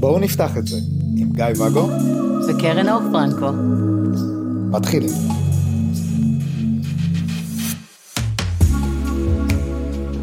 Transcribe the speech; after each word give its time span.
בואו 0.00 0.18
נפתח 0.18 0.56
את 0.56 0.66
זה 0.66 0.76
עם 1.16 1.28
גיא 1.32 1.44
ואגו 1.58 1.88
וקרן 2.48 2.88
אור 2.88 3.00
פרנקו. 3.12 3.52
מתחילים. 4.70 5.10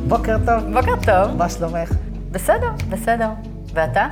בוקר 0.07 0.38
טוב, 0.46 0.74
בוקר 0.74 0.96
טוב. 1.06 1.38
מה 1.38 1.50
שלומך? 1.50 1.92
בסדר, 2.31 2.72
בסדר. 2.90 3.29
ואתה? 3.74 4.08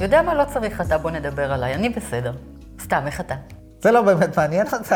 יודע 0.00 0.22
מה? 0.22 0.34
לא 0.34 0.44
צריך 0.52 0.80
אתה, 0.80 0.98
בוא 0.98 1.10
נדבר 1.10 1.52
עליי. 1.52 1.74
אני 1.74 1.88
בסדר. 1.88 2.32
סתם, 2.82 3.02
איך 3.06 3.20
אתה? 3.20 3.34
זה 3.82 3.90
לא 3.92 4.02
באמת 4.02 4.36
מעניין 4.38 4.66
אותך. 4.72 4.94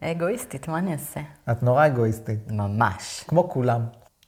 אגואיסטית, 0.00 0.68
מה 0.68 0.78
אני 0.78 0.92
אעשה? 0.92 1.20
את 1.50 1.62
נורא 1.62 1.86
אגואיסטית, 1.86 2.50
ממש. 2.50 3.24
כמו 3.28 3.48
כולם, 3.48 3.80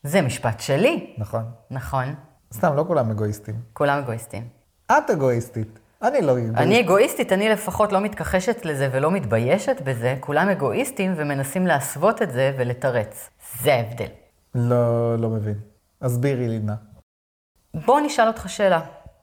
זה 0.02 0.22
משפט 0.22 0.60
שלי. 0.60 1.14
נכון? 1.18 1.44
נכון. 1.70 2.14
סתם, 2.54 2.74
לא 2.74 2.84
כולם 2.86 3.10
אגואיסטים. 3.10 3.54
כולם 3.72 3.98
אגואיסטים. 3.98 4.48
את 4.92 5.10
אגואיסטית, 5.10 5.78
אני 6.02 6.20
לא 6.22 6.32
אגואיסט. 6.32 6.56
אני 6.56 6.80
אגואיסטית, 6.80 7.32
אני 7.32 7.48
לפחות 7.48 7.92
לא 7.92 8.00
מתכחשת 8.00 8.64
לזה 8.64 8.88
ולא 8.92 9.10
מתביישת 9.10 9.76
בזה. 9.84 10.16
כולם 10.20 10.48
אגואיסטים 10.48 11.14
ומנסים 11.16 11.66
להסוות 11.66 12.22
את 12.22 12.30
זה 12.30 12.54
ולתרץ. 12.58 13.30
זה 13.62 13.74
ההבדל. 13.74 14.08
לא, 14.54 15.18
לא 15.18 15.28
מבין. 15.28 15.58
הסבירי 16.02 16.48
לי 16.48 16.58
נא. 16.58 16.74
בוא 17.74 18.00
נשאל 18.00 18.26
אותך 18.26 18.48
שאלה. 18.48 18.80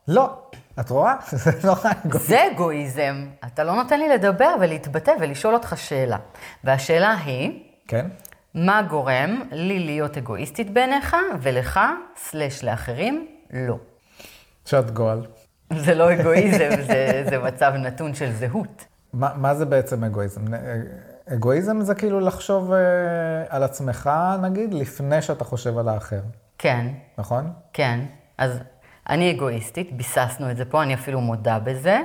לא, 0.08 0.50
את 0.80 0.90
רואה? 0.90 1.16
זה 1.32 1.52
נורא 1.64 1.92
אגואיסט. 2.06 2.28
זה 2.28 2.48
אגואיזם. 2.52 3.26
אתה 3.46 3.64
לא 3.64 3.76
נותן 3.76 4.00
לי 4.00 4.10
לדבר 4.10 4.56
ולהתבטא 4.62 5.12
ולשאול 5.20 5.54
אותך 5.54 5.74
שאלה. 5.78 6.18
והשאלה 6.64 7.14
היא, 7.26 7.64
כן? 7.88 8.06
מה 8.54 8.82
גורם 8.82 9.42
לי 9.52 9.80
להיות 9.80 10.18
אגואיסטית 10.18 10.74
בעיניך, 10.74 11.16
ולך, 11.42 11.80
סלש 12.18 12.64
לאחרים, 12.64 13.28
לא. 13.54 13.78
שאת 14.66 14.92
גועל. 14.92 15.26
זה 15.74 15.96
לא 15.96 16.12
אגואיזם, 16.14 16.70
זה, 16.88 17.24
זה 17.30 17.38
מצב 17.40 17.74
נתון 17.74 18.14
של 18.14 18.32
זהות. 18.32 18.86
מה, 19.14 19.32
מה 19.36 19.56
זה 19.56 19.66
בעצם 19.66 20.04
אגואיזם? 20.04 20.42
אגואיזם 21.34 21.82
זה 21.82 21.96
כאילו 21.96 22.20
לחשוב 22.20 22.72
אה, 22.72 22.80
על 23.50 23.64
עצמך, 23.64 24.10
נגיד, 24.42 24.74
לפני 24.74 25.22
שאתה 25.22 25.44
חושב 25.44 25.78
על 25.78 25.90
האחר, 25.90 26.22
כן, 26.58 26.88
נכון? 27.18 27.54
כן. 27.74 28.00
אז 28.38 28.60
אני 29.10 29.32
אגואיסטית, 29.32 29.94
ביססנו 29.94 30.52
את 30.52 30.58
זה 30.58 30.66
פה, 30.66 30.84
אני 30.84 30.94
אפילו 30.94 31.22
מודה 31.22 31.60
בזה. 31.60 32.00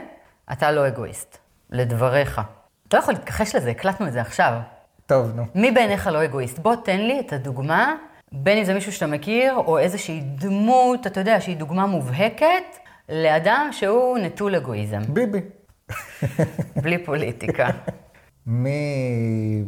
אתה 0.53 0.71
לא 0.71 0.89
אגואיסט, 0.89 1.39
לדבריך. 1.71 2.41
אתה 2.89 2.97
לא 2.97 3.03
יכול 3.03 3.15
להתכחש 3.15 3.55
לזה, 3.55 3.71
הקלטנו 3.71 4.07
את 4.07 4.13
זה 4.13 4.21
עכשיו. 4.21 4.61
טוב, 5.07 5.33
נו. 5.37 5.45
מי 5.55 5.71
בעיניך 5.71 6.07
לא 6.07 6.25
אגואיסט? 6.25 6.59
בוא 6.59 6.75
תן 6.85 7.01
לי 7.01 7.21
את 7.21 7.33
הדוגמה, 7.33 7.95
בין 8.33 8.59
אם 8.59 8.65
זה 8.65 8.75
מישהו 8.75 8.93
שאתה 8.93 9.07
מכיר, 9.07 9.55
או 9.55 9.79
איזושהי 9.79 10.21
דמות, 10.21 11.07
אתה 11.07 11.21
יודע, 11.21 11.41
שהיא 11.41 11.57
דוגמה 11.57 11.87
מובהקת, 11.87 12.77
לאדם 13.09 13.69
שהוא 13.73 14.19
נטול 14.19 14.55
אגואיזם, 14.55 15.01
ביבי. 15.09 15.41
בלי 16.77 17.05
פוליטיקה. 17.05 17.69
מי 18.47 19.65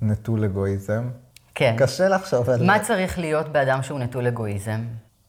נטול 0.00 0.44
אגואיזם? 0.44 1.10
כן. 1.54 1.74
קשה 1.78 2.08
לחשוב 2.08 2.50
על... 2.50 2.66
מה 2.66 2.78
צריך 2.78 3.18
להיות 3.18 3.48
באדם 3.48 3.82
שהוא 3.82 3.98
נטול 3.98 4.26
אגואיזם? 4.26 4.80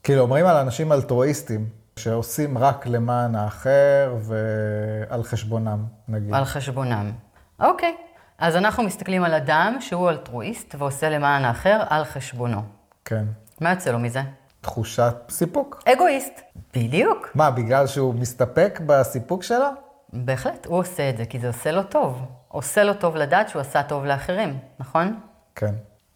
כאילו, 0.03 0.21
אומרים 0.21 0.45
על 0.45 0.55
אנשים 0.55 0.91
אלטרואיסטים, 0.91 1.69
שעושים 1.99 2.57
רק 2.57 2.87
למען 2.87 3.35
האחר 3.35 4.15
ועל 4.19 5.23
חשבונם, 5.23 5.85
נגיד. 6.07 6.33
על 6.33 6.45
חשבונם. 6.45 7.11
אוקיי. 7.59 7.95
אז 8.37 8.55
אנחנו 8.55 8.83
מסתכלים 8.83 9.23
על 9.23 9.33
אדם 9.33 9.77
שהוא 9.79 10.09
אלטרואיסט 10.09 10.75
ועושה 10.77 11.09
למען 11.09 11.45
האחר 11.45 11.81
על 11.89 12.03
חשבונו. 12.03 12.61
כן. 13.05 13.25
מה 13.61 13.69
יוצא 13.69 13.91
לו 13.91 13.99
מזה? 13.99 14.21
תחושת 14.61 15.15
סיפוק. 15.29 15.83
אגואיסט. 15.85 16.41
בדיוק. 16.75 17.31
מה, 17.35 17.51
בגלל 17.51 17.87
שהוא 17.87 18.13
מסתפק 18.13 18.79
בסיפוק 18.85 19.43
שלו? 19.43 19.67
בהחלט, 20.13 20.65
הוא 20.65 20.77
עושה 20.77 21.09
את 21.09 21.17
זה 21.17 21.25
כי 21.25 21.39
זה 21.39 21.47
עושה 21.47 21.71
לו 21.71 21.83
טוב. 21.83 22.25
עושה 22.47 22.83
לו 22.83 22.93
טוב 22.93 23.15
לדעת 23.15 23.49
שהוא 23.49 23.59
עשה 23.59 23.83
טוב 23.83 24.05
לאחרים, 24.05 24.59
נכון? 24.79 25.19
כן. 25.55 25.73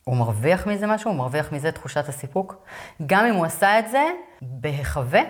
הוא 0.09 0.17
מרוויח 0.17 0.67
מזה 0.67 0.87
משהו? 0.87 1.11
הוא 1.11 1.17
מרוויח 1.17 1.51
מזה 1.51 1.71
תחושת 1.71 2.09
הסיפוק? 2.09 2.55
גם 3.05 3.25
אם 3.25 3.35
הוא 3.35 3.45
עשה 3.45 3.79
את 3.79 3.89
זה 3.91 4.03
בהיחווה, 4.41 5.21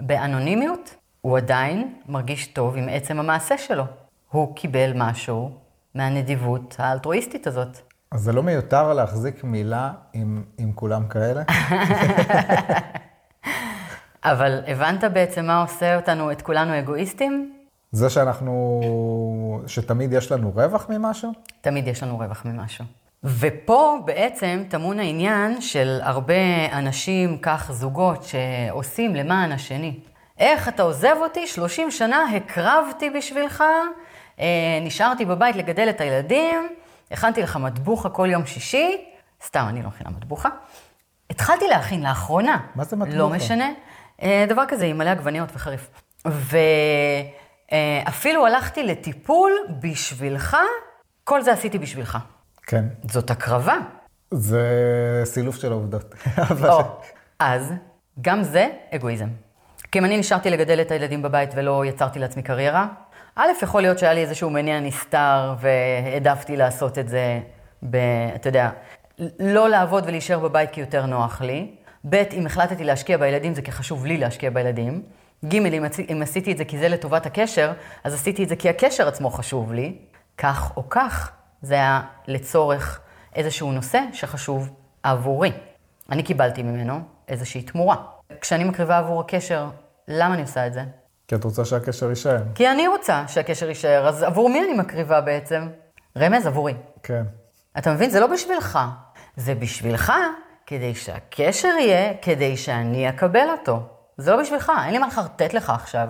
באנונימיות, 0.00 0.94
הוא 1.20 1.36
עדיין 1.36 1.94
מרגיש 2.08 2.46
טוב 2.46 2.76
עם 2.76 2.88
עצם 2.90 3.18
המעשה 3.18 3.58
שלו. 3.58 3.84
הוא 4.30 4.56
קיבל 4.56 4.92
משהו 4.94 5.50
מהנדיבות 5.94 6.76
האלטרואיסטית 6.78 7.46
הזאת. 7.46 7.78
אז 8.10 8.20
זה 8.20 8.32
לא 8.32 8.42
מיותר 8.42 8.92
להחזיק 8.92 9.44
מילה 9.44 9.92
עם, 10.12 10.44
עם 10.58 10.72
כולם 10.72 11.08
כאלה? 11.08 11.42
אבל 14.32 14.62
הבנת 14.66 15.04
בעצם 15.04 15.46
מה 15.46 15.62
עושה 15.62 15.96
אותנו, 15.96 16.32
את 16.32 16.42
כולנו 16.42 16.78
אגואיסטים? 16.78 17.52
זה 17.92 18.10
שאנחנו, 18.10 18.80
שתמיד 19.66 20.12
יש 20.12 20.32
לנו 20.32 20.52
רווח 20.54 20.86
ממשהו? 20.88 21.32
תמיד 21.60 21.88
יש 21.88 22.02
לנו 22.02 22.18
רווח 22.18 22.44
ממשהו. 22.44 22.84
ופה 23.24 23.98
בעצם 24.04 24.62
טמון 24.68 25.00
העניין 25.00 25.60
של 25.60 25.98
הרבה 26.02 26.34
אנשים, 26.72 27.38
כך 27.42 27.72
זוגות, 27.72 28.24
שעושים 28.24 29.14
למען 29.14 29.52
השני. 29.52 30.00
איך 30.38 30.68
אתה 30.68 30.82
עוזב 30.82 31.16
אותי? 31.20 31.46
30 31.46 31.90
שנה 31.90 32.24
הקרבתי 32.36 33.10
בשבילך, 33.10 33.64
אה, 34.40 34.46
נשארתי 34.82 35.24
בבית 35.24 35.56
לגדל 35.56 35.88
את 35.90 36.00
הילדים, 36.00 36.68
הכנתי 37.10 37.42
לך 37.42 37.56
מטבוחה 37.56 38.08
כל 38.08 38.28
יום 38.30 38.46
שישי, 38.46 39.04
סתם, 39.46 39.66
אני 39.68 39.82
לא 39.82 39.88
מכינה 39.88 40.10
מטבוחה. 40.10 40.48
התחלתי 41.30 41.68
להכין 41.68 42.02
לאחרונה. 42.02 42.58
מה 42.74 42.84
זה 42.84 42.96
מטבוחה? 42.96 43.18
לא 43.18 43.28
משנה. 43.28 43.70
אה, 44.22 44.44
דבר 44.48 44.64
כזה 44.68 44.86
עם 44.86 44.98
מלא 44.98 45.10
עגבניות 45.10 45.48
וחריף. 45.54 45.90
ואפילו 47.72 48.46
הלכתי 48.46 48.82
לטיפול 48.82 49.52
בשבילך, 49.80 50.56
כל 51.24 51.42
זה 51.42 51.52
עשיתי 51.52 51.78
בשבילך. 51.78 52.18
כן. 52.66 52.84
זאת 53.10 53.30
הקרבה. 53.30 53.76
זה 54.30 54.62
סילוף 55.24 55.56
של 55.56 55.72
העובדות. 55.72 56.14
או, 56.68 56.82
אז, 57.38 57.72
גם 58.20 58.42
זה 58.42 58.68
אגואיזם. 58.90 59.28
כי 59.92 59.98
אם 59.98 60.04
אני 60.04 60.16
נשארתי 60.16 60.50
לגדל 60.50 60.80
את 60.80 60.90
הילדים 60.90 61.22
בבית 61.22 61.50
ולא 61.56 61.84
יצרתי 61.86 62.18
לעצמי 62.18 62.42
קריירה, 62.42 62.86
א', 63.36 63.48
יכול 63.62 63.82
להיות 63.82 63.98
שהיה 63.98 64.14
לי 64.14 64.20
איזשהו 64.20 64.50
מניע 64.50 64.80
נסתר 64.80 65.54
והעדפתי 65.60 66.56
לעשות 66.56 66.98
את 66.98 67.08
זה, 67.08 67.40
ב, 67.90 67.96
אתה 68.34 68.48
יודע, 68.48 68.70
לא 69.38 69.68
לעבוד 69.68 70.04
ולהישאר 70.06 70.38
בבית 70.38 70.70
כי 70.70 70.80
יותר 70.80 71.06
נוח 71.06 71.40
לי. 71.40 71.74
ב', 72.08 72.14
אם 72.14 72.46
החלטתי 72.46 72.84
להשקיע 72.84 73.16
בילדים 73.16 73.54
זה 73.54 73.62
כי 73.62 73.72
חשוב 73.72 74.06
לי 74.06 74.16
להשקיע 74.16 74.50
בילדים. 74.50 75.02
ג', 75.44 75.54
אם, 75.54 75.84
אם 76.12 76.22
עשיתי 76.22 76.52
את 76.52 76.58
זה 76.58 76.64
כי 76.64 76.78
זה 76.78 76.88
לטובת 76.88 77.26
הקשר, 77.26 77.72
אז 78.04 78.14
עשיתי 78.14 78.44
את 78.44 78.48
זה 78.48 78.56
כי 78.56 78.68
הקשר 78.68 79.08
עצמו 79.08 79.30
חשוב 79.30 79.72
לי. 79.72 79.96
כך 80.38 80.72
או 80.76 80.88
כך, 80.90 81.32
זה 81.62 81.74
היה 81.74 82.00
לצורך 82.28 83.00
איזשהו 83.34 83.72
נושא 83.72 84.00
שחשוב 84.12 84.70
עבורי. 85.02 85.52
אני 86.10 86.22
קיבלתי 86.22 86.62
ממנו 86.62 87.00
איזושהי 87.28 87.62
תמורה. 87.62 87.96
כשאני 88.40 88.64
מקריבה 88.64 88.98
עבור 88.98 89.20
הקשר, 89.20 89.66
למה 90.08 90.34
אני 90.34 90.42
עושה 90.42 90.66
את 90.66 90.72
זה? 90.72 90.84
כי 91.28 91.34
את 91.34 91.44
רוצה 91.44 91.64
שהקשר 91.64 92.08
יישאר. 92.08 92.42
כי 92.54 92.70
אני 92.70 92.88
רוצה 92.88 93.24
שהקשר 93.28 93.68
יישאר, 93.68 94.08
אז 94.08 94.22
עבור 94.22 94.48
מי 94.48 94.60
אני 94.64 94.72
מקריבה 94.72 95.20
בעצם? 95.20 95.68
רמז 96.18 96.46
עבורי. 96.46 96.74
כן. 97.02 97.22
אתה 97.78 97.92
מבין? 97.92 98.10
זה 98.10 98.20
לא 98.20 98.26
בשבילך. 98.26 98.78
זה 99.36 99.54
בשבילך 99.54 100.12
כדי 100.66 100.94
שהקשר 100.94 101.68
יהיה, 101.68 102.12
כדי 102.22 102.56
שאני 102.56 103.08
אקבל 103.08 103.46
אותו. 103.58 103.80
זה 104.16 104.30
לא 104.30 104.42
בשבילך, 104.42 104.72
אין 104.84 104.92
לי 104.92 104.98
מה 104.98 105.06
לחרטט 105.06 105.54
לך 105.54 105.70
עכשיו. 105.70 106.08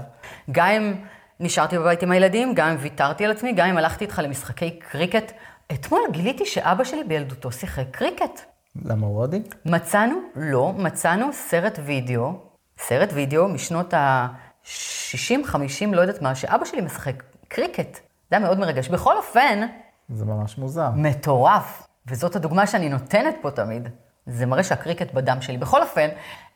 גם 0.53 0.67
אם 0.67 0.95
נשארתי 1.43 1.79
בבית 1.79 2.03
עם 2.03 2.11
הילדים, 2.13 2.55
גם 2.55 2.69
אם 2.69 2.77
ויתרתי 2.81 3.25
על 3.25 3.31
עצמי, 3.31 3.53
גם 3.53 3.69
אם 3.69 3.79
הלכתי 3.79 4.05
איתך 4.05 4.21
למשחקי 4.25 4.79
קריקט. 4.79 5.33
אתמול 5.73 6.01
גיליתי 6.11 6.47
שאבא 6.47 6.85
שלי 6.85 7.05
בילדותו 7.05 7.53
שיחק 7.53 7.85
קריקט. 7.91 8.41
למה 8.85 9.07
הוא 9.07 9.19
הודי? 9.19 9.43
מצאנו, 9.65 10.15
לא, 10.37 10.73
מצאנו 10.77 11.33
סרט 11.33 11.79
וידאו, 11.85 12.33
סרט 12.79 13.09
וידאו 13.13 13.49
משנות 13.49 13.95
ה-60-50, 13.95 15.57
לא 15.93 16.01
יודעת 16.01 16.23
מה, 16.23 16.35
שאבא 16.35 16.65
שלי 16.65 16.81
משחק 16.81 17.23
קריקט. 17.49 17.95
זה 17.95 18.37
היה 18.37 18.41
מאוד 18.41 18.59
מרגש. 18.59 18.89
בכל 18.89 19.17
אופן, 19.17 19.61
זה 20.09 20.25
ממש 20.25 20.59
מוזר. 20.59 20.91
מטורף, 20.95 21.87
וזאת 22.07 22.37
הדוגמה 22.37 22.67
שאני 22.67 22.89
נותנת 22.89 23.35
פה 23.41 23.51
תמיד. 23.51 23.89
זה 24.27 24.47
מראה 24.47 24.63
שהקריקט 24.63 25.15
בדם 25.15 25.37
שלי. 25.41 25.59
בכל 25.59 25.83
אופן, 25.83 26.09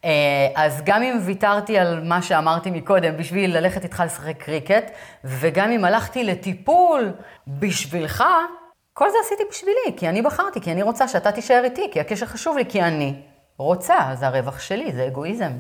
אה, 0.05 0.11
אז 0.55 0.83
גם 0.85 1.03
אם 1.03 1.19
ויתרתי 1.25 1.79
על 1.79 2.05
מה 2.05 2.23
שאמרתי 2.23 2.71
מקודם 2.71 3.17
בשביל 3.17 3.57
ללכת 3.57 3.85
איתך 3.85 4.03
לשחק 4.07 4.37
קריקט, 4.39 4.91
וגם 5.25 5.71
אם 5.71 5.85
הלכתי 5.85 6.25
לטיפול 6.25 7.13
בשבילך, 7.47 8.25
כל 8.93 9.11
זה 9.11 9.17
עשיתי 9.27 9.43
בשבילי, 9.51 9.97
כי 9.97 10.09
אני 10.09 10.23
בחרתי, 10.23 10.61
כי 10.61 10.73
אני 10.73 10.83
רוצה 10.83 11.09
שאתה 11.09 11.33
תישאר 11.33 11.61
איתי, 11.65 11.89
כי 11.93 12.01
הקשר 12.01 12.27
חשוב 12.27 12.57
לי, 12.57 12.65
כי 12.69 12.83
אני 12.83 13.23
רוצה, 13.59 13.99
זה 14.15 14.27
הרווח 14.27 14.61
שלי, 14.61 14.93
זה 14.93 15.07
אגואיזם. 15.07 15.53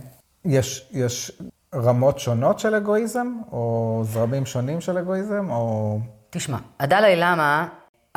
יש, 0.44 0.88
יש 0.92 1.32
רמות 1.74 2.18
שונות 2.18 2.58
של 2.58 2.74
אגואיזם, 2.74 3.26
או 3.52 4.00
זרמים 4.04 4.46
שונים 4.46 4.80
של 4.80 4.98
אגואיזם, 4.98 5.50
או... 5.50 5.98
תשמע, 6.30 6.58
הדלאי 6.80 7.16
למה 7.16 7.68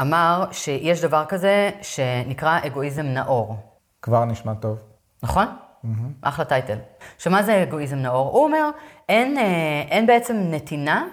אמר 0.01 0.45
שיש 0.51 1.01
דבר 1.01 1.25
כזה 1.25 1.69
שנקרא 1.81 2.59
אגואיזם 2.65 3.05
נאור. 3.05 3.68
כבר 4.01 4.25
נשמע 4.25 4.53
טוב. 4.53 4.77
נכון? 5.23 5.45
אחלה 6.21 6.45
טייטל. 6.45 6.77
עכשיו, 7.15 7.31
מה 7.31 7.43
זה 7.43 7.63
אגואיזם 7.63 7.95
נאור? 7.95 8.29
הוא 8.31 8.43
אומר, 8.43 8.69
אין, 9.09 9.37
אה, 9.37 9.83
אין 9.89 10.07
בעצם 10.07 10.35
נתינה 10.37 11.05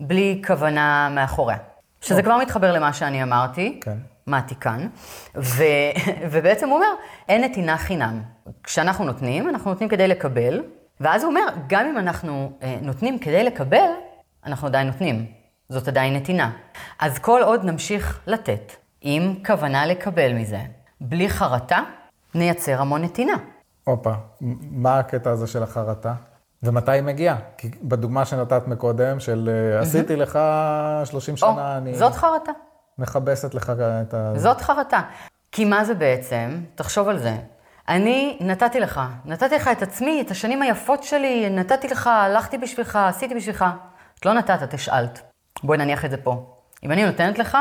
בלי 0.00 0.42
כוונה 0.46 1.08
מאחוריה. 1.10 1.56
שזה 2.00 2.22
כבר 2.22 2.36
מתחבר 2.36 2.72
למה 2.72 2.92
שאני 2.92 3.22
אמרתי. 3.22 3.80
כן. 3.82 3.96
מתי 4.26 4.54
כאן, 4.54 4.88
ו, 5.36 5.62
ובעצם 6.32 6.68
הוא 6.68 6.74
אומר, 6.76 6.86
אין 7.28 7.44
נתינה 7.44 7.76
חינם. 7.78 8.22
כשאנחנו 8.62 9.04
נותנים, 9.04 9.48
אנחנו 9.48 9.70
נותנים 9.70 9.88
כדי 9.88 10.08
לקבל, 10.08 10.62
ואז 11.00 11.22
הוא 11.22 11.30
אומר, 11.30 11.46
גם 11.66 11.86
אם 11.86 11.98
אנחנו 11.98 12.52
אה, 12.62 12.76
נותנים 12.82 13.18
כדי 13.18 13.44
לקבל, 13.44 13.88
אנחנו 14.46 14.66
עדיין 14.68 14.86
נותנים. 14.86 15.26
זאת 15.68 15.88
עדיין 15.88 16.16
נתינה. 16.16 16.50
אז 16.98 17.18
כל 17.18 17.42
עוד 17.42 17.64
נמשיך 17.64 18.20
לתת, 18.26 18.72
עם 19.00 19.34
כוונה 19.46 19.86
לקבל 19.86 20.32
מזה, 20.32 20.60
בלי 21.00 21.28
חרטה, 21.28 21.80
נייצר 22.34 22.80
המון 22.80 23.02
נתינה. 23.02 23.36
הופה, 23.84 24.12
מה 24.70 24.98
הקטע 24.98 25.30
הזה 25.30 25.46
של 25.46 25.62
החרטה? 25.62 26.14
ומתי 26.62 26.92
היא 26.92 27.02
מגיעה? 27.02 27.36
כי 27.58 27.70
בדוגמה 27.82 28.24
שנתת 28.24 28.68
מקודם, 28.68 29.20
של 29.20 29.50
אה, 29.74 29.80
עשיתי 29.80 30.16
לך 30.16 30.38
30 31.04 31.32
או, 31.34 31.38
שנה, 31.38 31.76
אני 31.76 31.94
זאת 31.94 32.12
חרטה. 32.14 32.52
מכבסת 32.98 33.54
לך 33.54 33.72
את 33.80 34.14
ה... 34.14 34.32
זאת 34.36 34.60
חרטה. 34.60 35.00
כי 35.52 35.64
מה 35.64 35.84
זה 35.84 35.94
בעצם? 35.94 36.60
תחשוב 36.74 37.08
על 37.08 37.18
זה. 37.18 37.36
אני 37.88 38.38
נתתי 38.40 38.80
לך, 38.80 39.00
נתתי 39.24 39.54
לך 39.54 39.68
את 39.68 39.82
עצמי, 39.82 40.22
את 40.26 40.30
השנים 40.30 40.62
היפות 40.62 41.02
שלי, 41.02 41.50
נתתי 41.50 41.88
לך, 41.88 42.06
הלכתי 42.06 42.58
בשבילך, 42.58 42.96
עשיתי 42.96 43.34
בשבילך. 43.34 43.64
את 44.20 44.26
לא 44.26 44.34
נתת, 44.34 44.62
את 44.62 44.74
השאלת. 44.74 45.22
בואי 45.62 45.78
נניח 45.78 46.04
את 46.04 46.10
זה 46.10 46.16
פה. 46.16 46.56
אם 46.84 46.92
אני 46.92 47.04
נותנת 47.04 47.38
לך, 47.38 47.58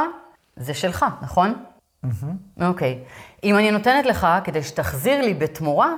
זה 0.55 0.73
שלך, 0.73 1.05
נכון? 1.21 1.63
אוקיי. 2.61 3.03
אם 3.43 3.55
אני 3.55 3.71
נותנת 3.71 4.05
לך 4.05 4.27
כדי 4.43 4.63
שתחזיר 4.63 5.21
לי 5.21 5.33
בתמורה, 5.33 5.93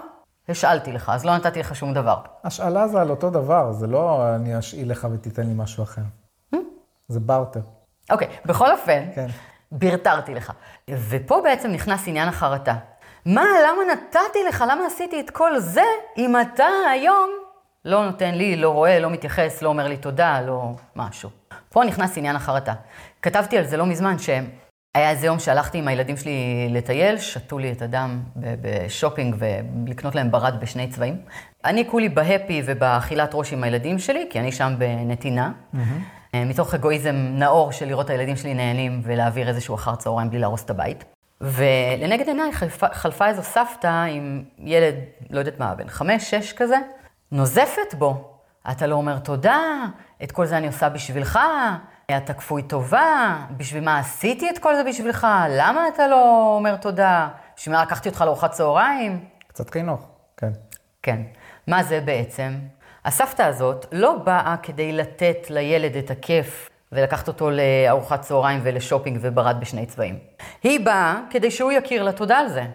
השאלתי 0.49 0.91
לך, 0.91 1.11
אז 1.13 1.25
לא 1.25 1.35
נתתי 1.35 1.59
לך 1.59 1.75
שום 1.75 1.93
דבר. 1.93 2.17
השאלה 2.43 2.87
זה 2.87 3.01
על 3.01 3.09
אותו 3.09 3.29
דבר, 3.29 3.71
זה 3.71 3.87
לא 3.87 4.35
אני 4.35 4.59
אשאיל 4.59 4.91
לך 4.91 5.07
ותיתן 5.11 5.47
לי 5.47 5.53
משהו 5.55 5.83
אחר. 5.83 6.01
זה 7.07 7.19
בארטר. 7.19 7.59
אוקיי, 8.11 8.27
בכל 8.45 8.71
אופן, 8.71 9.03
כן. 9.15 9.27
ברטרתי 9.71 10.33
לך. 10.33 10.51
ופה 10.89 11.41
בעצם 11.43 11.71
נכנס 11.71 12.07
עניין 12.07 12.27
החרטה. 12.27 12.75
מה, 13.25 13.41
למה 13.41 13.93
נתתי 13.93 14.39
לך, 14.49 14.63
למה 14.69 14.85
עשיתי 14.85 15.19
את 15.19 15.29
כל 15.29 15.59
זה, 15.59 15.83
אם 16.17 16.35
אתה 16.41 16.67
היום 16.91 17.29
לא 17.85 18.05
נותן 18.05 18.35
לי, 18.35 18.55
לא 18.55 18.69
רואה, 18.69 18.99
לא 18.99 19.09
מתייחס, 19.09 19.61
לא 19.61 19.69
אומר 19.69 19.87
לי 19.87 19.97
תודה, 19.97 20.41
לא 20.41 20.71
משהו. 20.95 21.29
פה 21.69 21.83
נכנס 21.83 22.17
עניין 22.17 22.35
החרטה. 22.35 22.73
כתבתי 23.21 23.57
על 23.57 23.65
זה 23.65 23.77
לא 23.77 23.85
מזמן, 23.85 24.19
שהיה 24.95 25.09
איזה 25.09 25.25
יום 25.25 25.39
שהלכתי 25.39 25.77
עם 25.77 25.87
הילדים 25.87 26.17
שלי 26.17 26.67
לטייל, 26.71 27.17
שתו 27.17 27.59
לי 27.59 27.71
את 27.71 27.81
הדם 27.81 28.21
בשופינג 28.35 29.35
ולקנות 29.39 30.15
להם 30.15 30.31
ברד 30.31 30.59
בשני 30.59 30.87
צבעים. 30.87 31.17
אני 31.65 31.87
כולי 31.89 32.09
בהפי 32.09 32.61
ובאכילת 32.65 33.31
ראש 33.33 33.53
עם 33.53 33.63
הילדים 33.63 33.99
שלי, 33.99 34.27
כי 34.29 34.39
אני 34.39 34.51
שם 34.51 34.73
בנתינה. 34.77 35.51
אה, 36.33 36.45
מתוך 36.45 36.73
אגואיזם 36.73 37.15
נאור 37.15 37.71
של 37.71 37.85
לראות 37.85 38.05
את 38.05 38.09
הילדים 38.09 38.35
שלי 38.35 38.53
נהנים 38.53 39.01
ולהעביר 39.03 39.47
איזשהו 39.47 39.75
אחר 39.75 39.95
צהריים 39.95 40.29
בלי 40.29 40.39
להרוס 40.39 40.63
את 40.63 40.69
הבית. 40.69 41.05
ולנגד 41.41 42.27
עיניי 42.27 42.53
חלפה, 42.53 42.87
חלפה 42.93 43.27
איזו 43.27 43.43
סבתא 43.43 44.05
עם 44.09 44.43
ילד, 44.59 44.95
לא 45.29 45.39
יודעת 45.39 45.59
מה, 45.59 45.75
בן 45.75 45.87
חמש, 45.89 46.31
שש 46.31 46.53
כזה, 46.53 46.77
נוזפת 47.31 47.93
בו. 47.97 48.31
אתה 48.71 48.87
לא 48.87 48.95
אומר 48.95 49.19
תודה, 49.19 49.59
את 50.23 50.31
כל 50.31 50.45
זה 50.45 50.57
אני 50.57 50.67
עושה 50.67 50.89
בשבילך, 50.89 51.39
אתה 52.11 52.33
כפוי 52.33 52.63
טובה, 52.63 53.37
בשביל 53.57 53.83
מה 53.83 53.99
עשיתי 53.99 54.49
את 54.49 54.59
כל 54.59 54.75
זה 54.75 54.83
בשבילך, 54.83 55.27
למה 55.49 55.87
אתה 55.87 56.07
לא 56.07 56.53
אומר 56.57 56.75
תודה, 56.75 57.27
בשביל 57.57 57.75
מה 57.75 57.83
לקחתי 57.83 58.09
אותך 58.09 58.21
לארוחת 58.21 58.51
צהריים? 58.51 59.25
קצת 59.47 59.69
חינוך, 59.69 60.07
כן. 60.37 60.51
כן. 61.03 61.21
מה 61.67 61.83
זה 61.83 62.01
בעצם? 62.01 62.53
הסבתא 63.05 63.41
הזאת 63.41 63.85
לא 63.91 64.17
באה 64.17 64.55
כדי 64.63 64.91
לתת 64.91 65.37
לילד 65.49 65.95
את 65.95 66.11
הכיף 66.11 66.69
ולקחת 66.91 67.27
אותו 67.27 67.49
לארוחת 67.51 68.21
צהריים 68.21 68.59
ולשופינג 68.63 69.19
וברד 69.21 69.59
בשני 69.59 69.85
צבעים. 69.85 70.19
היא 70.63 70.85
באה 70.85 71.19
כדי 71.29 71.51
שהוא 71.51 71.71
יכיר 71.71 72.03
לה 72.03 72.11
תודה 72.11 72.37
על 72.37 72.47
זה. 72.47 72.65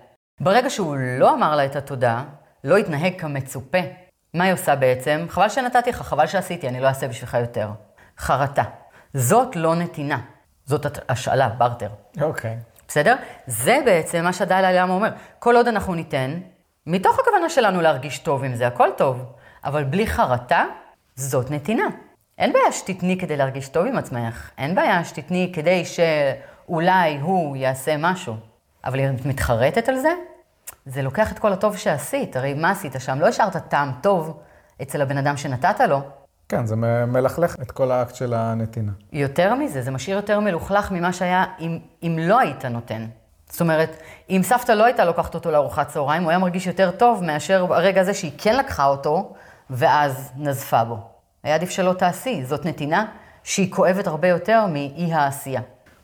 ברגע 0.40 0.70
שהוא 0.70 0.96
לא 1.18 1.34
אמר 1.34 1.56
לה 1.56 1.64
את 1.64 1.76
התודה, 1.76 2.22
לא 2.64 2.76
התנהג 2.76 3.20
כמצופה. 3.20 3.78
מה 4.34 4.44
היא 4.44 4.52
עושה 4.52 4.76
בעצם? 4.76 5.26
חבל 5.28 5.48
שנתתי 5.48 5.90
לך, 5.90 6.02
חבל 6.02 6.26
שעשיתי, 6.26 6.68
אני 6.68 6.80
לא 6.80 6.86
אעשה 6.86 7.08
בשבילך 7.08 7.34
יותר. 7.40 7.68
חרטה. 8.18 8.62
זאת 9.14 9.56
לא 9.56 9.74
נתינה, 9.74 10.20
זאת 10.64 10.86
השאלה, 11.08 11.48
ברטר. 11.48 11.88
אוקיי. 12.20 12.56
בסדר? 12.88 13.16
זה 13.46 13.78
בעצם 13.84 14.24
מה 14.24 14.32
שהדלאי 14.32 14.74
למה 14.74 14.94
אומר. 14.94 15.10
כל 15.38 15.56
עוד 15.56 15.68
אנחנו 15.68 15.94
ניתן, 15.94 16.40
מתוך 16.86 17.18
הכוונה 17.18 17.48
שלנו 17.48 17.80
להרגיש 17.80 18.18
טוב 18.18 18.44
עם 18.44 18.54
זה, 18.54 18.66
הכל 18.66 18.88
טוב. 18.96 19.24
אבל 19.64 19.84
בלי 19.84 20.06
חרטה, 20.06 20.64
זאת 21.14 21.50
נתינה. 21.50 21.86
אין 22.38 22.52
בעיה 22.52 22.72
שתתני 22.72 23.18
כדי 23.18 23.36
להרגיש 23.36 23.68
טוב 23.68 23.86
עם 23.86 23.98
עצמך. 23.98 24.50
אין 24.58 24.74
בעיה 24.74 25.04
שתתני 25.04 25.52
כדי 25.54 25.84
שאולי 25.84 27.18
הוא 27.18 27.56
יעשה 27.56 27.96
משהו. 27.96 28.36
אבל 28.84 29.00
אם 29.00 29.14
את 29.14 29.26
מתחרטת 29.26 29.88
על 29.88 29.96
זה, 29.98 30.12
זה 30.86 31.02
לוקח 31.02 31.32
את 31.32 31.38
כל 31.38 31.52
הטוב 31.52 31.76
שעשית. 31.76 32.36
הרי 32.36 32.54
מה 32.54 32.70
עשית 32.70 32.92
שם? 32.98 33.20
לא 33.20 33.26
השארת 33.26 33.56
טעם 33.56 33.92
טוב 34.02 34.40
אצל 34.82 35.02
הבן 35.02 35.18
אדם 35.18 35.36
שנתת 35.36 35.80
לו. 35.80 36.00
כן, 36.50 36.66
זה 36.66 36.76
מלכלך 37.06 37.56
את 37.62 37.70
כל 37.70 37.90
האקט 37.90 38.14
של 38.14 38.34
הנתינה. 38.34 38.92
יותר 39.12 39.54
מזה, 39.54 39.82
זה 39.82 39.90
משאיר 39.90 40.16
יותר 40.16 40.40
מלוכלך 40.40 40.90
ממה 40.92 41.12
שהיה 41.12 41.44
אם, 41.60 41.78
אם 42.02 42.16
לא 42.20 42.38
היית 42.40 42.64
נותן. 42.64 43.06
זאת 43.50 43.60
אומרת, 43.60 43.96
אם 44.30 44.40
סבתא 44.44 44.72
לא 44.72 44.84
הייתה 44.84 45.04
לוקחת 45.04 45.34
אותו 45.34 45.50
לארוחת 45.50 45.88
צהריים, 45.88 46.22
הוא 46.22 46.30
היה 46.30 46.38
מרגיש 46.38 46.66
יותר 46.66 46.90
טוב 46.90 47.24
מאשר 47.24 47.66
הרגע 47.74 48.00
הזה 48.00 48.14
שהיא 48.14 48.32
כן 48.38 48.56
לקחה 48.56 48.86
אותו, 48.86 49.32
ואז 49.70 50.32
נזפה 50.36 50.84
בו. 50.84 50.98
היה 51.42 51.54
עדיף 51.54 51.70
שלא 51.70 51.92
תעשי, 51.92 52.44
זאת 52.44 52.66
נתינה 52.66 53.04
שהיא 53.42 53.72
כואבת 53.72 54.06
הרבה 54.06 54.28
יותר 54.28 54.66
מאי 54.66 55.10
העשייה. 55.12 55.60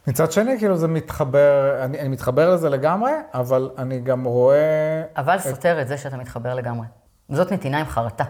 מצד 0.06 0.32
שני, 0.32 0.58
כאילו 0.58 0.76
זה 0.76 0.88
מתחבר, 0.88 1.84
אני, 1.84 2.00
אני 2.00 2.08
מתחבר 2.08 2.54
לזה 2.54 2.68
לגמרי, 2.70 3.12
אבל 3.34 3.70
אני 3.78 4.00
גם 4.00 4.24
רואה... 4.24 5.02
אבל 5.16 5.38
סותר 5.38 5.80
את 5.82 5.88
זה 5.88 5.98
שאתה 5.98 6.16
מתחבר 6.16 6.54
לגמרי. 6.54 6.86
זאת 7.28 7.52
נתינה 7.52 7.78
עם 7.80 7.86
חרטה. 7.86 8.24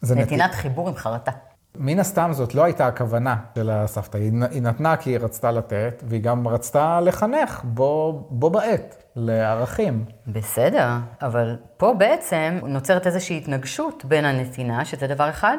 זה 0.00 0.14
נתי- 0.14 0.24
נתינת 0.24 0.54
חיבור 0.54 0.88
עם 0.88 0.94
חרטה. 0.94 1.32
מן 1.76 1.98
הסתם 1.98 2.32
זאת 2.32 2.54
לא 2.54 2.64
הייתה 2.64 2.86
הכוונה 2.86 3.36
של 3.54 3.70
הסבתא, 3.70 4.16
היא, 4.16 4.62
נתנה 4.62 4.96
כי 4.96 5.10
היא 5.10 5.18
רצתה 5.18 5.50
לתת, 5.50 6.02
והיא 6.06 6.22
גם 6.22 6.48
רצתה 6.48 7.00
לחנך 7.00 7.60
בו, 7.64 8.26
בו 8.30 8.50
בעת, 8.50 9.04
לערכים. 9.16 10.04
בסדר, 10.26 10.88
אבל 11.22 11.56
פה 11.76 11.94
בעצם 11.98 12.58
נוצרת 12.62 13.06
איזושהי 13.06 13.38
התנגשות 13.38 14.04
בין 14.04 14.24
הנתינה, 14.24 14.84
שזה 14.84 15.06
דבר 15.06 15.30
אחד, 15.30 15.56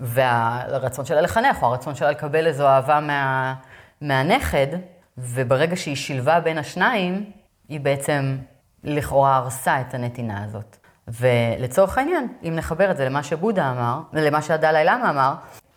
והרצון 0.00 1.04
שלה 1.04 1.20
לחנך, 1.20 1.62
או 1.62 1.68
הרצון 1.68 1.94
שלה 1.94 2.10
לקבל 2.10 2.46
איזו 2.46 2.66
אהבה 2.66 3.00
מה, 3.00 3.54
מהנכד, 4.00 4.66
וברגע 5.18 5.76
שהיא 5.76 5.96
שילבה 5.96 6.40
בין 6.40 6.58
השניים, 6.58 7.30
היא 7.68 7.80
בעצם 7.80 8.36
לכאורה 8.84 9.36
הרסה 9.36 9.80
את 9.80 9.94
הנתינה 9.94 10.44
הזאת. 10.44 10.76
ולצורך 11.08 11.98
העניין, 11.98 12.28
אם 12.42 12.52
נחבר 12.56 12.90
את 12.90 12.96
זה 12.96 13.04
למה 13.04 13.22
שבודה 13.22 13.70
אמר, 13.70 14.00
ולמה 14.12 14.42
שהדלאי 14.42 14.84
למה 14.84 15.10
אמר, 15.10 15.34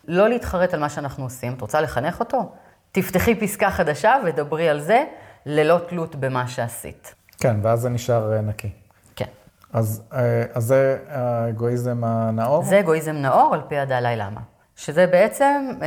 לא 0.08 0.28
להתחרט 0.28 0.74
על 0.74 0.80
מה 0.80 0.88
שאנחנו 0.88 1.24
עושים. 1.24 1.52
את 1.52 1.60
רוצה 1.60 1.80
לחנך 1.80 2.20
אותו? 2.20 2.52
תפתחי 2.92 3.34
פסקה 3.34 3.70
חדשה 3.70 4.14
ודברי 4.24 4.68
על 4.68 4.80
זה, 4.80 5.04
ללא 5.46 5.78
תלות 5.88 6.16
במה 6.16 6.48
שעשית. 6.48 7.14
כן, 7.40 7.56
ואז 7.62 7.80
זה 7.80 7.88
נשאר 7.88 8.32
אה, 8.32 8.40
נקי. 8.40 8.70
כן. 9.16 9.24
אז, 9.72 10.02
אה, 10.12 10.44
אז 10.54 10.64
זה 10.64 10.98
האגואיזם 11.08 12.04
הנאור? 12.04 12.62
זה 12.62 12.80
אגואיזם 12.80 13.12
נאור 13.12 13.54
על 13.54 13.60
פי 13.68 13.78
הדלאי 13.78 14.16
למה. 14.16 14.40
שזה 14.76 15.06
בעצם, 15.06 15.70
אה, 15.82 15.86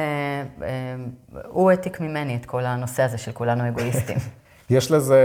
אה, 0.68 0.96
הוא 1.48 1.72
העתיק 1.72 2.00
ממני 2.00 2.36
את 2.36 2.46
כל 2.46 2.66
הנושא 2.66 3.04
הזה 3.04 3.18
של 3.18 3.32
כולנו 3.32 3.68
אגואיסטים. 3.68 4.18
יש 4.70 4.92
לזה 4.92 5.20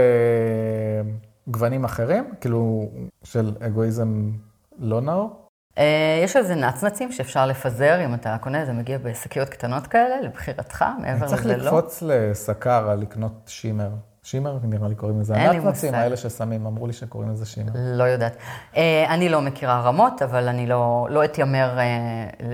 גוונים 1.47 1.83
אחרים? 1.83 2.33
כאילו, 2.41 2.89
של 3.23 3.55
אגואיזם 3.59 4.31
לא 4.79 5.01
נאור? 5.01 5.47
אה, 5.77 6.21
יש 6.23 6.35
על 6.35 6.43
זה 6.43 6.55
נצנצים 6.55 7.11
שאפשר 7.11 7.45
לפזר, 7.45 8.05
אם 8.05 8.13
אתה 8.13 8.37
קונה, 8.41 8.65
זה 8.65 8.73
מגיע 8.73 8.97
בשקיות 8.97 9.49
קטנות 9.49 9.87
כאלה, 9.87 10.21
לבחירתך, 10.21 10.85
מעבר 11.01 11.27
צריך 11.27 11.45
לזה 11.45 11.57
לא. 11.57 11.63
לקפוץ 11.63 12.01
לסקרה, 12.01 12.95
לקנות 12.95 13.31
שימר. 13.47 13.89
שימר 14.23 14.59
נראה 14.63 14.87
לי 14.87 14.95
קוראים 14.95 15.19
לזה. 15.19 15.35
אין 15.35 15.51
לי 15.51 15.59
מושג. 15.59 15.93
האלה 15.93 16.17
ששמים, 16.17 16.65
אמרו 16.65 16.87
לי 16.87 16.93
שקוראים 16.93 17.31
לזה 17.31 17.45
שימר. 17.45 17.71
לא 17.75 18.03
יודעת. 18.03 18.37
אה, 18.77 19.05
אני 19.09 19.29
לא 19.29 19.41
מכירה 19.41 19.81
רמות, 19.81 20.21
אבל 20.21 20.47
אני 20.47 20.67
לא, 20.67 21.07
לא 21.09 21.25
אתיימר 21.25 21.79
אה, 21.79 21.83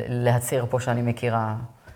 להצהיר 0.08 0.66
פה 0.70 0.80
שאני 0.80 1.02
מכירה 1.02 1.56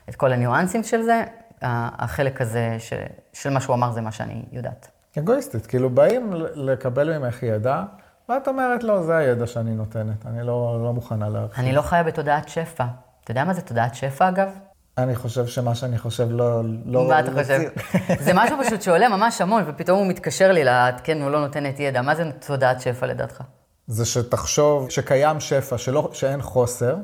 את 0.10 0.16
כל 0.16 0.34
הניואנסים 0.34 0.84
של 0.84 1.02
זה. 1.02 1.24
החלק 1.62 2.42
הזה 2.42 2.76
ש, 2.80 2.94
של 3.34 3.50
מה 3.50 3.62
שהוא 3.62 3.76
אמר 3.76 3.92
זה 3.92 4.02
מה 4.02 4.12
שאני 4.12 4.46
יודעת. 4.52 4.92
אגואיסטית, 5.20 5.66
כאילו 5.66 5.90
באים 5.90 6.32
לקבל 6.56 7.18
ממך 7.18 7.44
ידע, 7.44 7.84
ואת 8.30 8.48
אומרת, 8.48 8.84
לא, 8.84 9.04
זה 9.04 9.18
הידע 9.18 9.48
שאני 9.48 9.72
נותנת, 9.76 10.26
אני 10.26 10.44
לא, 10.48 10.80
לא 10.84 10.94
מוכנה 10.94 11.30
להרחיב. 11.30 11.66
אני 11.66 11.74
לא 11.76 11.82
חיה 11.82 12.04
בתודעת 12.04 12.50
שפע. 12.50 12.86
אתה 13.24 13.32
יודע 13.32 13.44
מה 13.44 13.54
זה 13.54 13.62
תודעת 13.62 13.96
שפע, 13.96 14.30
אגב? 14.30 14.50
אני 14.98 15.16
חושב 15.16 15.48
שמה 15.48 15.76
שאני 15.76 15.98
חושב 15.98 16.28
לא... 16.32 16.62
לא 16.86 17.08
מה 17.08 17.20
אתה 17.20 17.32
חושב? 17.32 17.60
זה 18.26 18.32
משהו 18.36 18.58
פשוט 18.66 18.82
שעולה 18.82 19.10
ממש 19.10 19.42
המון, 19.42 19.64
ופתאום 19.68 20.00
הוא 20.00 20.08
מתקשר 20.08 20.52
לי, 20.52 20.64
לה, 20.64 20.90
כן, 21.04 21.22
הוא 21.22 21.32
לא 21.32 21.40
נותנת 21.40 21.80
ידע. 21.80 22.02
מה 22.02 22.16
זה 22.16 22.32
תודעת 22.48 22.82
שפע 22.82 23.06
לדעתך? 23.06 23.44
זה 23.88 24.06
שתחשוב 24.06 24.90
שקיים 24.90 25.40
שפע, 25.40 25.78
שלא, 25.78 26.10
שאין 26.14 26.42
חוסר, 26.42 26.96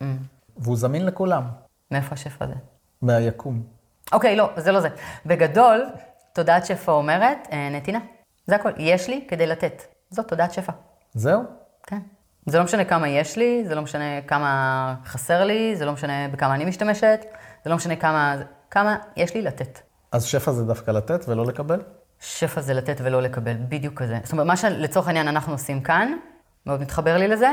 Mm. 0.00 0.04
והוא 0.56 0.76
זמין 0.76 1.06
לכולם, 1.06 1.42
מאיפה 1.90 2.14
השפע 2.14 2.44
הזה? 2.44 2.54
מהיקום. 3.02 3.62
אוקיי, 4.12 4.36
לא, 4.36 4.50
זה 4.56 4.72
לא 4.72 4.80
זה. 4.80 4.88
בגדול, 5.26 5.84
תודעת 6.34 6.66
שפע 6.66 6.92
אומרת, 6.92 7.48
אה, 7.52 7.68
נתינה. 7.70 7.98
זה 8.46 8.56
הכל. 8.56 8.70
יש 8.76 9.08
לי 9.08 9.24
כדי 9.28 9.46
לתת. 9.46 9.82
זאת 10.10 10.28
תודעת 10.28 10.52
שפע. 10.52 10.72
זהו? 11.14 11.42
כן. 11.86 11.98
זה 12.46 12.58
לא 12.58 12.64
משנה 12.64 12.84
כמה 12.84 13.08
יש 13.08 13.36
לי, 13.36 13.64
זה 13.66 13.74
לא 13.74 13.82
משנה 13.82 14.22
כמה 14.26 14.94
חסר 15.04 15.44
לי, 15.44 15.76
זה 15.76 15.84
לא 15.84 15.92
משנה 15.92 16.28
בכמה 16.28 16.54
אני 16.54 16.64
משתמשת, 16.64 17.20
זה 17.64 17.70
לא 17.70 17.76
משנה 17.76 17.96
כמה, 17.96 18.36
כמה 18.70 18.96
יש 19.16 19.34
לי 19.34 19.42
לתת. 19.42 19.80
אז 20.12 20.24
שפע 20.24 20.52
זה 20.52 20.64
דווקא 20.64 20.90
לתת 20.90 21.24
ולא 21.28 21.46
לקבל? 21.46 21.82
שפע 22.20 22.60
זה 22.60 22.74
לתת 22.74 23.00
ולא 23.04 23.22
לקבל, 23.22 23.56
בדיוק 23.68 24.02
כזה. 24.02 24.18
זאת 24.22 24.32
אומרת, 24.32 24.46
מה 24.46 24.56
שלצורך 24.56 25.06
העניין 25.06 25.28
אנחנו 25.28 25.52
עושים 25.52 25.80
כאן, 25.80 26.12
מאוד 26.66 26.80
מתחבר 26.80 27.16
לי 27.16 27.28
לזה, 27.28 27.48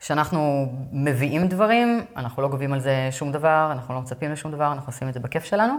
שאנחנו 0.00 0.72
מביאים 0.92 1.48
דברים, 1.48 2.04
אנחנו 2.16 2.42
לא 2.42 2.48
גובים 2.48 2.72
על 2.72 2.80
זה 2.80 3.08
שום 3.10 3.32
דבר, 3.32 3.68
אנחנו 3.72 3.94
לא 3.94 4.00
מצפים 4.00 4.32
לשום 4.32 4.52
דבר, 4.52 4.72
אנחנו 4.72 4.92
עושים 4.92 5.08
את 5.08 5.14
זה 5.14 5.20
בכיף 5.20 5.44
שלנו. 5.44 5.74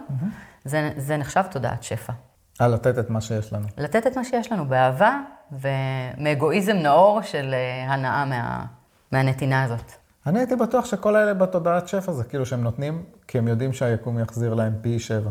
זה, 0.66 0.92
זה 0.98 1.18
נחשב 1.18 1.44
תודעת 1.52 1.84
שפע. 1.84 2.14
אה, 2.62 2.68
לתת 2.68 3.00
את 3.00 3.10
מה 3.10 3.22
שיש 3.22 3.54
לנו. 3.54 3.68
לתת 3.78 4.08
את 4.08 4.18
מה 4.18 4.24
שיש 4.24 4.52
לנו 4.52 4.66
באהבה 4.66 5.18
ומאגואיזם 5.52 6.74
נאור 6.76 7.22
של 7.22 7.54
אה, 7.54 7.94
הנאה 7.94 8.26
מה, 8.26 8.66
מהנתינה 9.12 9.64
הזאת. 9.64 9.92
אני 10.28 10.40
הייתי 10.40 10.56
בטוח 10.56 10.86
שכל 10.86 11.16
אלה 11.16 11.34
בתודעת 11.34 11.88
שפע 11.88 12.12
זה 12.12 12.24
כאילו 12.24 12.46
שהם 12.46 12.64
נותנים, 12.64 13.04
כי 13.28 13.38
הם 13.38 13.48
יודעים 13.48 13.74
שהיקום 13.74 14.20
יחזיר 14.20 14.54
להם 14.54 14.74
פי 14.82 15.00
שבע. 15.00 15.30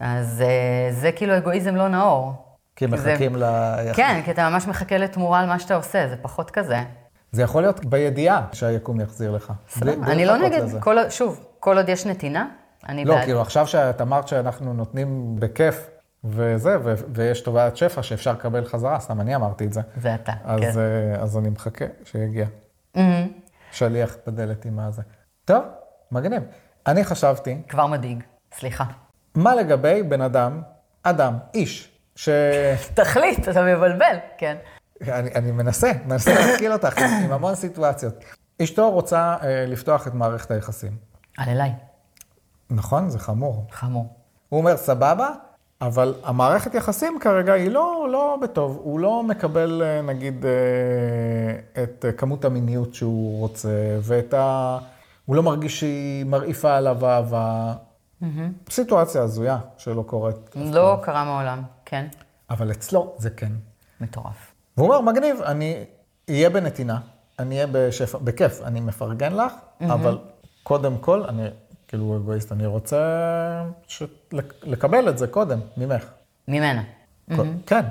אז 0.00 0.42
אה, 0.46 0.92
זה 0.92 1.12
כאילו 1.12 1.36
אגואיזם 1.36 1.76
לא 1.76 1.88
נאור. 1.88 2.32
כי 2.76 2.84
הם 2.84 2.96
זה- 2.96 3.12
מחכים 3.12 3.36
ל... 3.36 3.44
כן, 3.94 4.20
כי 4.24 4.30
אתה 4.30 4.48
ממש 4.50 4.66
מחכה 4.66 4.98
לתמורה 4.98 5.40
על 5.40 5.46
מה 5.46 5.58
שאתה 5.58 5.74
עושה, 5.74 6.08
זה 6.08 6.16
פחות 6.22 6.50
כזה. 6.50 6.78
זה 7.32 7.42
יכול 7.42 7.62
להיות 7.62 7.84
בידיעה 7.84 8.46
שהיקום 8.52 9.00
יחזיר 9.00 9.30
לך. 9.30 9.52
בלי 9.80 9.92
אני 10.02 10.24
לא 10.26 10.36
נגד. 10.36 10.80
כל, 10.80 11.10
שוב, 11.10 11.40
כל 11.60 11.76
עוד 11.76 11.88
יש 11.88 12.06
נתינה, 12.06 12.46
אני 12.88 13.04
לא, 13.04 13.14
בעד. 13.14 13.24
כאילו 13.24 13.40
עכשיו 13.40 13.66
שאת 13.66 14.00
אמרת 14.00 14.28
שאנחנו 14.28 14.72
נותנים 14.74 15.36
בכיף 15.38 15.90
וזה, 16.24 16.76
ו- 16.84 16.94
ויש 17.14 17.40
תודעת 17.40 17.76
שפע 17.76 18.02
שאפשר 18.02 18.32
לקבל 18.32 18.64
חזרה, 18.64 19.00
סתם 19.00 19.20
אני 19.20 19.36
אמרתי 19.36 19.64
את 19.64 19.72
זה. 19.72 19.80
זה 19.96 20.14
אתה, 20.14 20.32
אז, 20.44 20.60
כן. 20.60 20.78
אה, 20.78 21.22
אז 21.22 21.38
אני 21.38 21.48
מחכה 21.48 21.84
שיגיע. 22.04 22.46
מהמם. 22.94 23.28
שליח 23.72 24.16
בדלת 24.26 24.64
עם 24.64 24.78
הזה. 24.78 25.02
טוב, 25.44 25.64
מגניב. 26.12 26.42
אני 26.86 27.04
חשבתי, 27.04 27.62
כבר 27.68 27.86
מדאיג, 27.86 28.22
סליחה. 28.54 28.84
מה 29.34 29.54
לגבי 29.54 30.02
בן 30.02 30.20
אדם, 30.20 30.62
אדם, 31.02 31.38
איש, 31.54 31.98
ש... 32.16 32.28
תחליט, 32.94 33.48
אתה 33.48 33.62
מבלבל, 33.62 34.16
כן. 34.38 34.56
אני, 35.08 35.30
אני 35.34 35.52
מנסה, 35.52 35.92
מנסה 36.06 36.34
להשכיל 36.34 36.72
אותך 36.72 36.98
עם, 36.98 37.24
עם 37.24 37.32
המון 37.32 37.54
סיטואציות. 37.54 38.14
אשתו 38.62 38.90
רוצה 38.90 39.36
אה, 39.42 39.64
לפתוח 39.66 40.06
את 40.06 40.14
מערכת 40.14 40.50
היחסים. 40.50 40.96
על 41.38 41.48
אליי, 41.48 41.72
נכון? 42.70 43.08
זה 43.08 43.18
חמור. 43.18 43.66
חמור. 43.70 44.16
הוא 44.48 44.60
אומר, 44.60 44.76
סבבה, 44.76 45.30
אבל 45.80 46.14
המערכת 46.24 46.74
יחסים 46.74 47.18
כרגע 47.20 47.52
היא 47.52 47.70
לא, 47.70 48.08
לא 48.12 48.38
בטוב. 48.42 48.80
הוא 48.82 49.00
לא 49.00 49.22
מקבל, 49.22 49.82
אה, 49.84 50.02
נגיד, 50.02 50.46
אה, 50.46 51.82
את 51.82 52.04
כמות 52.16 52.44
המיניות 52.44 52.94
שהוא 52.94 53.40
רוצה, 53.40 53.98
ואת 54.02 54.34
ה... 54.34 54.78
הוא 55.26 55.36
לא 55.36 55.42
מרגיש 55.42 55.80
שהיא 55.80 56.24
מרעיפה 56.24 56.76
עליו 56.76 57.06
אהבה. 57.06 57.74
סיטואציה 58.70 59.22
הזויה 59.22 59.58
שלא 59.76 60.02
קורית. 60.02 60.56
לא 60.56 60.98
קרה 61.02 61.24
מעולם, 61.24 61.62
כן. 61.84 62.06
אבל 62.50 62.70
אצלו 62.70 63.14
זה 63.18 63.30
כן. 63.30 63.52
מטורף. 64.00 64.52
והוא 64.76 64.94
אומר, 64.94 65.12
מגניב, 65.12 65.42
אני 65.42 65.84
אהיה 66.30 66.50
בנתינה, 66.50 66.98
אני 67.38 67.54
אהיה 67.54 67.66
בשפע, 67.72 68.18
בכיף, 68.18 68.60
אני 68.64 68.80
מפרגן 68.80 69.36
לך, 69.36 69.52
אבל 69.80 70.18
קודם 70.62 70.98
כל, 70.98 71.22
אני 71.22 71.42
כאילו 71.90 72.16
אגואיסט, 72.16 72.52
אני 72.52 72.66
רוצה 72.66 72.98
ש... 73.88 74.02
לק- 74.32 74.54
לקבל 74.62 75.08
את 75.08 75.18
זה 75.18 75.26
קודם, 75.26 75.60
ממך. 75.76 76.04
ממנה. 76.48 76.82
כל- 77.36 77.46
כן. 77.66 77.84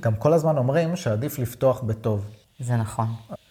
גם 0.00 0.14
כל 0.16 0.32
הזמן 0.32 0.56
אומרים 0.56 0.96
שעדיף 0.96 1.38
לפתוח 1.38 1.80
בטוב. 1.82 2.30
זה 2.60 2.76
נכון, 2.76 3.06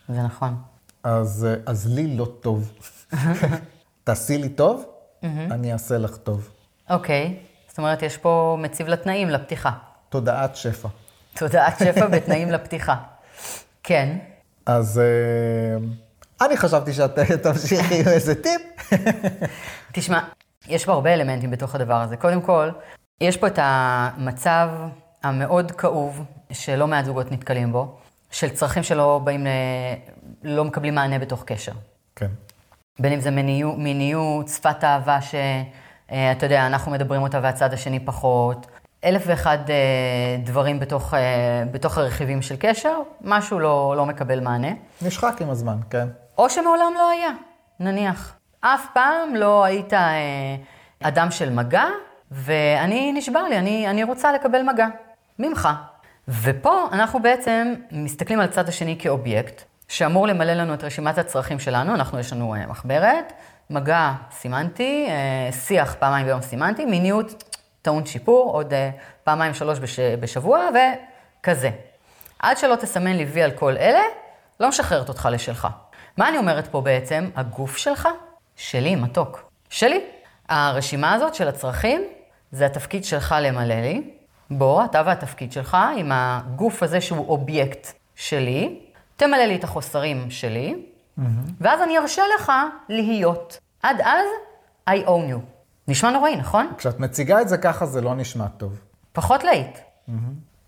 זה 0.10 0.22
נכון. 0.24 0.56
אז, 1.04 1.48
אז 1.66 1.94
לי 1.96 2.18
לא 2.18 2.28
טוב. 2.42 2.72
תעשי 4.04 4.38
לי 4.38 4.50
טוב, 4.50 4.86
אני 5.24 5.74
אעשה 5.74 5.98
לך 5.98 6.18
טוב. 6.18 6.50
אוקיי, 6.90 7.40
זאת 7.68 7.78
אומרת, 7.78 8.02
יש 8.02 8.18
פה 8.18 8.58
מציב 8.60 8.88
לתנאים 8.88 9.30
לפתיחה. 9.30 9.72
תודעת 10.10 10.56
שפע. 10.56 10.88
תודעת 11.36 11.80
שפע 11.80 12.08
בתנאים 12.08 12.52
לפתיחה. 12.52 12.96
כן, 13.84 14.18
אז 14.66 15.00
אה, 15.00 15.78
אני 16.46 16.58
חשבתי 16.58 16.94
שאת 16.94 17.20
תמשיכי 17.44 18.00
עם 18.00 18.08
איזה 18.08 18.36
טיפ. 18.36 18.62
תשמע, 19.92 20.20
יש 20.68 20.86
פה 20.86 20.92
הרבה 20.92 21.14
אלמנטים 21.14 21.52
בתוך 21.52 21.76
הדבר 21.76 22.02
הזה. 22.02 22.18
קודם 22.18 22.42
כל, 22.42 22.70
יש 23.22 23.38
פה 23.38 23.48
את 23.48 23.60
המצב 23.62 24.70
המאוד 25.24 25.72
כאוב, 25.72 26.26
שלא 26.52 26.88
מעט 26.88 27.06
זוגות 27.06 27.32
נתקלים 27.32 27.72
בו, 27.72 27.98
של 28.32 28.50
צרכים 28.50 28.84
שלא 28.84 29.22
באים, 29.24 29.46
ל... 29.46 29.50
לא 30.44 30.66
מקבלים 30.66 30.96
מענה 30.96 31.20
בתוך 31.20 31.44
קשר. 31.44 31.72
כן. 32.16 32.28
בין 33.00 33.14
אם 33.14 33.20
זה 33.20 33.32
מיניות, 33.32 33.78
מיניות 33.78 34.48
שפת 34.48 34.84
אהבה 34.84 35.20
שאתה 35.22 36.46
יודע, 36.46 36.68
אנחנו 36.68 36.92
מדברים 36.92 37.22
אותה 37.22 37.40
והצד 37.44 37.74
השני 37.74 38.06
פחות. 38.06 38.68
אלף 39.06 39.24
ואחד 39.26 39.58
אה, 39.70 39.76
דברים 40.44 40.80
בתוך, 40.80 41.14
אה, 41.14 41.20
בתוך 41.72 41.98
הרכיבים 41.98 42.42
של 42.42 42.56
קשר, 42.60 42.98
משהו 43.22 43.60
לא, 43.60 43.94
לא 43.98 44.06
מקבל 44.06 44.40
מענה. 44.40 44.72
נשחק 45.02 45.42
עם 45.42 45.50
הזמן, 45.50 45.78
כן. 45.90 46.08
או 46.38 46.50
שמעולם 46.50 46.94
לא 46.96 47.10
היה, 47.10 47.30
נניח. 47.80 48.36
אף 48.62 48.88
פעם 48.94 49.36
לא 49.36 49.64
היית 49.64 49.94
אה, 49.94 50.56
אדם 51.04 51.32
של 51.32 51.50
מגע, 51.50 51.86
ואני 52.32 53.12
נשבר 53.12 53.44
לי, 53.44 53.58
אני, 53.58 53.90
אני 53.90 54.04
רוצה 54.04 54.34
לקבל 54.34 54.62
מגע 54.64 54.88
ממך. 55.40 55.70
ופה 56.28 56.88
אנחנו 56.92 57.22
בעצם 57.22 57.74
מסתכלים 57.92 58.40
על 58.40 58.46
הצד 58.46 58.70
השני 58.70 58.96
כאובייקט, 59.00 59.62
שאמור 59.88 60.28
למלא 60.28 60.54
לנו 60.54 60.74
את 60.74 60.84
רשימת 60.84 61.18
הצרכים 61.18 61.60
שלנו, 61.60 61.96
אנחנו, 61.96 62.20
יש 62.20 62.34
לנו 62.34 62.56
מחברת, 62.68 63.34
מגע 63.70 64.12
סימנטי, 64.32 65.08
שיח 65.52 65.96
פעמיים 66.00 66.26
ביום 66.26 66.42
סימנטי, 66.42 66.86
מיניות 66.86 67.51
טעון 67.82 68.06
שיפור, 68.06 68.54
עוד 68.54 68.74
אה, 68.74 68.90
פעמיים 69.24 69.54
שלוש 69.54 69.80
בש, 69.80 70.00
בשבוע, 70.00 70.68
וכזה. 70.70 71.70
עד 72.40 72.58
שלא 72.58 72.76
תסמן 72.76 73.16
לי 73.16 73.26
וי 73.26 73.42
על 73.42 73.52
כל 73.52 73.78
אלה, 73.78 74.02
לא 74.60 74.70
משחררת 74.70 75.10
אותך 75.10 75.30
לשלך. 75.32 75.68
מה 76.18 76.30
אני 76.30 76.38
אומרת 76.38 76.68
פה 76.68 76.82
בעצם? 76.82 77.30
הגוף 77.36 77.78
שלך, 77.78 78.08
שלי, 78.56 78.96
מתוק. 78.96 79.52
שלי. 79.70 80.02
הרשימה 80.50 81.14
הזאת 81.14 81.36
של 81.36 81.48
הצרכים, 81.48 82.02
זה 82.52 82.66
התפקיד 82.66 83.06
שלך 83.06 83.36
למלא 83.42 83.76
לי. 83.76 84.12
בוא, 84.50 84.86
אתה 84.86 85.02
והתפקיד 85.06 85.52
שלך, 85.52 85.78
עם 85.98 86.12
הגוף 86.14 86.84
הזה 86.84 87.02
שהוא 87.02 87.30
אובייקט 87.30 87.88
שלי, 88.16 88.80
תמלא 89.16 89.44
לי 89.44 89.56
את 89.56 89.64
החוסרים 89.64 90.32
שלי, 90.32 90.76
ואז 91.62 91.82
אני 91.82 91.98
ארשה 91.98 92.24
לך 92.36 92.52
להיות. 92.90 93.60
עד 93.84 94.02
אז, 94.02 94.26
I 94.90 95.08
own 95.08 95.32
you. 95.34 95.61
נשמע 95.88 96.12
נוראי, 96.12 96.36
נכון? 96.36 96.72
כשאת 96.78 97.00
מציגה 97.00 97.42
את 97.42 97.50
זה 97.50 97.58
ככה, 97.58 97.86
זה 97.86 98.02
לא 98.02 98.16
נשמע 98.16 98.48
טוב. 98.48 98.80
פחות 99.14 99.44
להיט. 99.44 99.78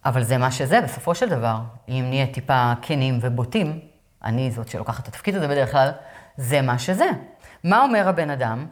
אבל 0.06 0.24
זה 0.24 0.38
מה 0.38 0.52
שזה, 0.52 0.82
בסופו 0.82 1.16
של 1.16 1.30
דבר. 1.30 1.60
אם 1.90 2.06
נהיה 2.10 2.28
טיפה 2.28 2.74
כנים 2.82 3.20
ובוטים, 3.22 3.80
אני 4.24 4.52
זאת 4.52 4.68
שלוקחת 4.68 5.04
את 5.04 5.08
התפקיד 5.08 5.36
הזה 5.36 5.48
בדרך 5.48 5.72
כלל, 5.72 5.92
זה 6.38 6.62
מה 6.62 6.80
שזה. 6.80 7.10
מה 7.64 7.82
אומר 7.82 8.08
הבן 8.08 8.30
אדם? 8.30 8.68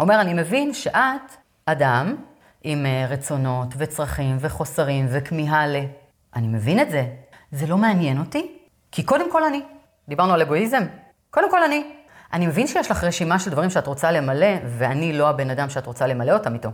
אומר, 0.00 0.20
אני 0.20 0.34
מבין 0.34 0.74
שאת 0.74 1.36
אדם 1.66 2.16
עם 2.62 2.86
אה, 2.86 3.06
רצונות 3.08 3.74
וצרכים 3.76 4.36
וחוסרים 4.40 5.06
וכמיהה 5.10 5.66
ל... 5.66 5.76
אני 6.36 6.46
מבין 6.46 6.80
את 6.80 6.90
זה. 6.90 7.06
זה 7.52 7.66
לא 7.66 7.78
מעניין 7.78 8.18
אותי, 8.18 8.58
כי 8.92 9.02
קודם 9.02 9.32
כל 9.32 9.44
אני. 9.44 9.62
דיברנו 10.08 10.34
על 10.34 10.42
אגואיזם. 10.42 10.82
קודם 11.30 11.50
כל 11.50 11.64
אני. 11.64 11.84
אני 12.32 12.46
מבין 12.46 12.66
שיש 12.66 12.90
לך 12.90 13.04
רשימה 13.04 13.38
של 13.38 13.50
דברים 13.50 13.70
שאת 13.70 13.86
רוצה 13.86 14.12
למלא, 14.12 14.56
ואני 14.66 15.12
לא 15.12 15.28
הבן 15.28 15.50
אדם 15.50 15.70
שאת 15.70 15.86
רוצה 15.86 16.06
למלא 16.06 16.32
אותם 16.32 16.54
איתו. 16.54 16.68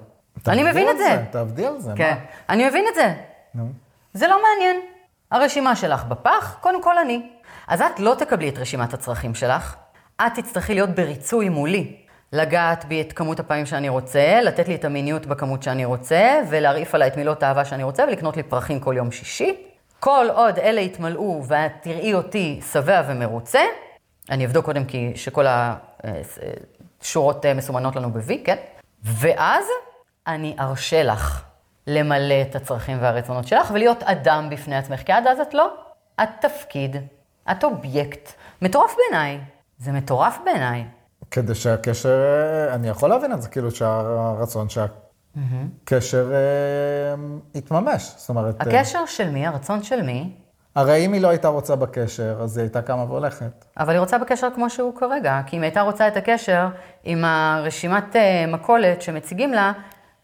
אני 0.49 0.62
מבין 0.62 0.88
את 0.90 0.99
זה. 0.99 1.25
תעבדי 1.30 1.66
על 1.66 1.78
זה, 1.78 1.92
כן, 1.97 2.14
מה? 2.14 2.25
אני 2.49 2.69
מבין 2.69 2.85
את 2.88 2.95
זה. 2.95 3.14
נו. 3.54 3.69
זה 4.14 4.28
לא 4.28 4.42
מעניין. 4.42 4.76
הרשימה 5.30 5.76
שלך 5.76 6.04
בפח, 6.04 6.57
קודם 6.61 6.83
כל 6.83 6.99
אני. 6.99 7.30
אז 7.69 7.80
את 7.80 8.00
לא 8.00 8.14
תקבלי 8.19 8.49
את 8.49 8.59
רשימת 8.59 8.95
הצרכים 8.95 9.35
שלך, 9.35 9.76
את 10.26 10.33
תצטרכי 10.35 10.75
להיות 10.75 10.90
בריצוי 10.90 11.49
מולי. 11.49 11.97
לגעת 12.33 12.85
בי 12.85 13.00
את 13.00 13.12
כמות 13.12 13.40
הפעמים 13.40 13.66
שאני 13.66 13.88
רוצה, 13.88 14.40
לתת 14.42 14.69
לי 14.69 14.75
את 14.75 14.85
המיניות 14.85 15.26
בכמות 15.26 15.62
שאני 15.62 15.85
רוצה, 15.85 16.40
ולהרעיף 16.49 16.95
עליי 16.95 17.09
את 17.09 17.16
מילות 17.16 17.42
האהבה 17.42 17.64
שאני 17.64 17.83
רוצה, 17.83 18.04
ולקנות 18.09 18.37
לי 18.37 18.42
פרחים 18.42 18.80
כל 18.80 18.95
יום 18.97 19.12
שישי. 19.12 19.57
כל 20.00 20.26
עוד 20.33 20.59
אלה 20.59 20.80
יתמלאו 20.80 21.42
ואת 21.47 21.73
תראי 21.80 22.14
אותי 22.14 22.61
שבע 22.73 23.02
ומרוצה, 23.09 23.61
אני 24.31 24.47
אבדוק 24.47 24.65
קודם 24.65 24.85
כי 24.85 25.13
שכל 25.15 25.47
השורות 25.49 27.47
אה, 27.47 27.55
מסומנות 27.55 27.97
לנו 27.97 28.13
ב-V, 28.13 28.33
כן? 28.45 28.57
ואז 29.03 29.65
אני 30.27 30.57
ארשה 30.61 31.03
לך 31.03 31.43
למלא 31.87 32.43
את 32.51 32.57
הצרכים 32.57 32.99
והרצונות 33.01 33.47
שלך 33.49 33.71
ולהיות 33.75 34.03
אדם 34.03 34.49
בפני 34.51 34.77
עצמך, 34.77 35.03
כי 35.03 35.13
עד 35.13 35.27
אז 35.27 35.41
את 35.41 35.55
לא, 35.55 35.75
את 36.23 36.29
תפקיד. 36.41 36.97
את 37.51 37.65
אובייקט. 37.65 38.33
מטורף 38.63 38.95
בעיניי. 38.97 39.41
זה 39.79 39.93
מטורף 39.93 40.39
בעיניי. 40.45 40.85
כדי 41.31 41.55
שהקשר, 41.55 42.09
אה, 42.09 42.75
אני 42.75 42.89
יכול 42.89 43.09
להבין 43.09 43.33
את 43.33 43.43
זה, 43.43 43.49
כאילו 43.49 43.71
שהרצון 43.71 44.67
שהקשר 44.69 46.33
אה, 46.33 47.15
יתממש. 47.55 48.15
זאת 48.17 48.29
אומרת, 48.29 48.61
אה, 48.61 48.79
הקשר 48.79 49.07
של 49.07 49.31
מי? 49.31 49.47
הרצון 49.47 49.83
של 49.83 50.03
מי? 50.03 50.33
הרי 50.75 51.07
אם 51.07 51.12
היא 51.12 51.23
לא 51.23 51.29
הייתה 51.29 51.49
רוצה 51.49 51.77
בקשר, 51.77 52.39
אז 52.43 52.59
היא 52.59 52.62
הייתה 52.62 52.83
קמה 52.83 53.05
והולכת. 53.05 53.65
אבל 53.79 53.93
היא 53.93 54.00
רוצה 54.00 54.19
בקשר 54.19 54.49
כמו 54.55 54.71
שהוא 54.71 54.97
כרגע, 54.97 55.41
כי 55.47 55.57
אם 55.57 55.62
הייתה 55.62 55.81
רוצה 55.81 56.09
את 56.09 56.17
הקשר 56.17 56.69
עם 57.05 57.25
הרשימת 57.25 58.17
אה, 58.17 58.45
מכולת 58.49 59.03
שמציגים 59.03 59.53
לה, 59.53 59.73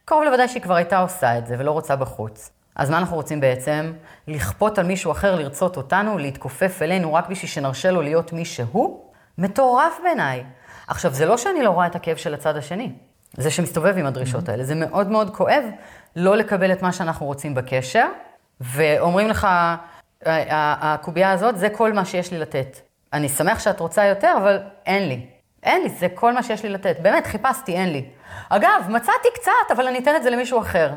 קרוב 0.05 0.25
לוודאי 0.25 0.49
שהיא 0.49 0.63
כבר 0.63 0.75
הייתה 0.75 0.99
עושה 0.99 1.39
את 1.39 1.47
זה 1.47 1.55
ולא 1.59 1.71
רוצה 1.71 1.97
בחוץ. 1.97 2.51
אז 2.77 2.91
מה 2.91 2.99
אנחנו 2.99 3.17
רוצים 3.17 3.41
בעצם? 3.41 3.93
לכפות 4.29 4.79
על 4.79 4.87
מישהו 4.87 5.13
אחר 5.13 5.35
לרצות 5.35 5.77
אותנו, 5.77 6.19
להתכופף 6.19 6.83
אלינו 6.83 7.15
רק 7.15 7.29
בשביל 7.29 7.51
שנרשה 7.51 7.91
לו 7.91 8.03
להיות 8.03 8.33
מי 8.33 8.45
שהוא? 8.45 9.01
מטורף 9.39 9.99
בעיניי. 10.03 10.45
עכשיו, 10.89 11.13
זה 11.13 11.27
לא 11.27 11.37
שאני 11.37 11.63
לא 11.63 11.71
רואה 11.71 11.87
את 11.87 11.97
הכאב 11.97 12.17
של 12.17 12.35
הצד 12.35 12.57
השני. 12.57 12.93
זה 13.37 13.51
שמסתובב 13.51 13.99
עם 13.99 14.07
הדרישות 14.07 14.49
האלה. 14.49 14.65
זה 14.65 14.75
מאוד 14.75 15.11
מאוד 15.11 15.37
כואב 15.37 15.65
לא 16.17 16.37
לקבל 16.37 16.73
את 16.73 16.83
מה 16.83 16.93
שאנחנו 16.93 17.27
רוצים 17.27 17.55
בקשר, 17.55 18.07
ואומרים 18.61 19.29
לך, 19.29 19.49
הקובייה 20.27 21.33
הזאת, 21.33 21.59
זה 21.59 21.69
כל 21.69 21.93
מה 21.93 22.05
שיש 22.05 22.33
לי 22.33 22.39
לתת. 22.39 22.77
אני 23.13 23.29
שמח 23.29 23.59
שאת 23.59 23.81
רוצה 23.81 24.05
יותר, 24.05 24.35
אבל 24.39 24.59
אין 24.87 25.09
לי. 25.09 25.27
אין 25.63 25.83
לי, 25.83 25.89
זה 25.89 26.09
כל 26.15 26.33
מה 26.33 26.43
שיש 26.43 26.63
לי 26.63 26.69
לתת. 26.69 26.97
באמת, 27.03 27.27
חיפשתי, 27.27 27.73
אין 27.73 27.93
לי. 27.93 28.09
אגב, 28.49 28.85
מצאתי 28.89 29.29
קצת, 29.35 29.71
אבל 29.77 29.87
אני 29.87 29.99
אתן 29.99 30.17
את 30.17 30.23
זה 30.23 30.31
למישהו 30.31 30.61
אחר. 30.61 30.91